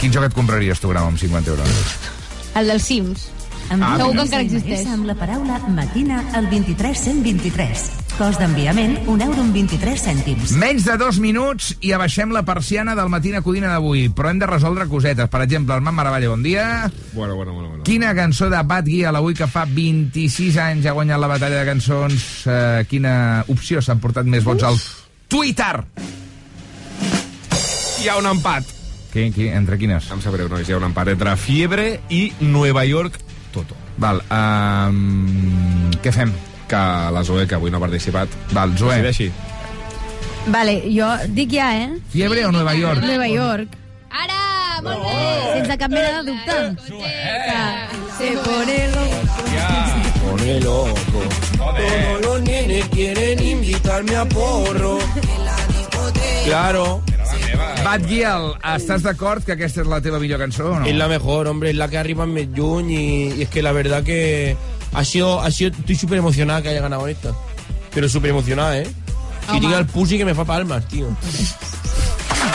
[0.00, 1.68] Quin joc et compraries tu, Grau, amb 50 euros?
[2.56, 3.28] El dels Sims.
[3.70, 4.86] Ah, Segur que encara existeix.
[4.90, 7.82] amb la paraula matina al 23 123.
[8.18, 10.50] Cost d'enviament, 1 euro amb 23 cèntims.
[10.58, 14.48] Menys de dos minuts i abaixem la persiana del Matina Codina d'avui, però hem de
[14.50, 15.30] resoldre cosetes.
[15.30, 16.90] Per exemple, Armand Maravalla, bon dia.
[17.12, 17.68] Bueno, bueno, bueno.
[17.68, 17.84] bueno.
[17.84, 21.70] Quina cançó de Bad Guial avui que fa 26 anys ha guanyat la batalla de
[21.70, 22.26] cançons?
[22.46, 24.76] Eh, quina opció s'han portat més vots al
[25.30, 25.84] Twitter?
[28.02, 28.66] Hi ha un empat.
[29.12, 30.10] Qui, qui, entre quines?
[30.10, 33.18] Em sap greu, nois, hi ha un empat entre Fiebre i Nueva York
[33.54, 33.76] Toto.
[34.00, 36.32] Val, um, què fem?
[36.70, 36.80] Que
[37.14, 39.00] la Zoe, que avui no ha participat, Val, Zoe.
[39.02, 39.30] decideixi.
[40.50, 41.98] Vale, jo dic ja, eh?
[42.10, 43.02] Fiebre o Nueva York?
[43.04, 43.76] Nueva York.
[44.10, 45.18] Ara, molt bé.
[45.58, 46.58] Sense cap mena de dubte.
[48.18, 48.80] Se pone
[50.20, 51.22] Pone loco.
[51.56, 54.98] Todos los nenes quieren invitarme a porro.
[56.44, 57.02] Claro.
[57.84, 60.84] Bad Guial, estàs d'acord que aquesta és la teva millor cançó o no?
[60.84, 63.72] Es la mejor, hombre, es la que arriba en Medjun y, y es que la
[63.72, 64.54] verdad que
[64.92, 67.32] ha sido, ha sido, estoy súper emocionada que haya ganado esta.
[67.94, 68.86] Pero súper emocionada, ¿eh?
[69.46, 69.60] Que Home.
[69.60, 71.06] llega el pussy que me fa palmas, tío.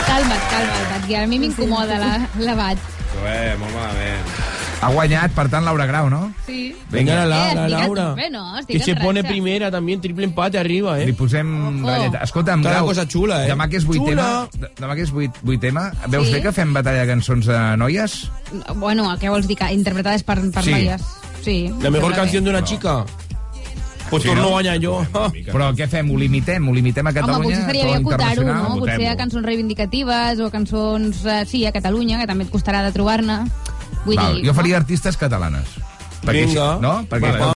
[0.06, 2.78] Calma't, calma't, Bat, que a mi m'incomoda la, la Bat.
[3.16, 4.45] Zoe, molt malament.
[4.82, 6.32] Ha guanyat, per tant, Laura Grau, no?
[6.46, 6.76] Sí.
[6.90, 8.04] Venga, la, la, Eh, la Laura.
[8.10, 8.58] tope, no?
[8.58, 11.14] Estic Que se pone primera también, triple empate arriba, Li ¿eh?
[11.14, 12.18] posem galleta.
[12.22, 13.48] Escolta'm, Cada Grau, cosa xula, eh?
[13.50, 14.70] demà que és vuitema, Xula.
[14.78, 16.34] demà que és vuit, vuitema, veus Sí.
[16.34, 18.30] bé que fem batalla de cançons de noies?
[18.76, 19.56] Bueno, què vols dir?
[19.56, 20.70] Que interpretades per, per Sí.
[20.70, 21.02] noies.
[21.42, 21.68] Sí.
[21.80, 22.50] La mejor sembla canción bé.
[22.50, 23.04] de una chica.
[24.10, 24.48] Pues Sí, torno no?
[24.48, 25.04] a guanyar jo.
[25.50, 26.08] Però què fem?
[26.12, 26.68] Ho limitem?
[26.68, 27.42] Ho limitem a Home, Catalunya?
[27.42, 28.78] potser estaria to bé acotar-ho, no?
[28.78, 32.92] Potser a cançons reivindicatives o cançons, eh, sí, a Catalunya, que també et costarà de
[32.92, 33.40] trobar-ne.
[34.06, 34.46] Vull Val, dir...
[34.46, 35.76] jo faria artistes catalanes.
[36.22, 36.68] Perquè, Vinga.
[36.82, 36.94] No?
[37.10, 37.40] Perquè Vale.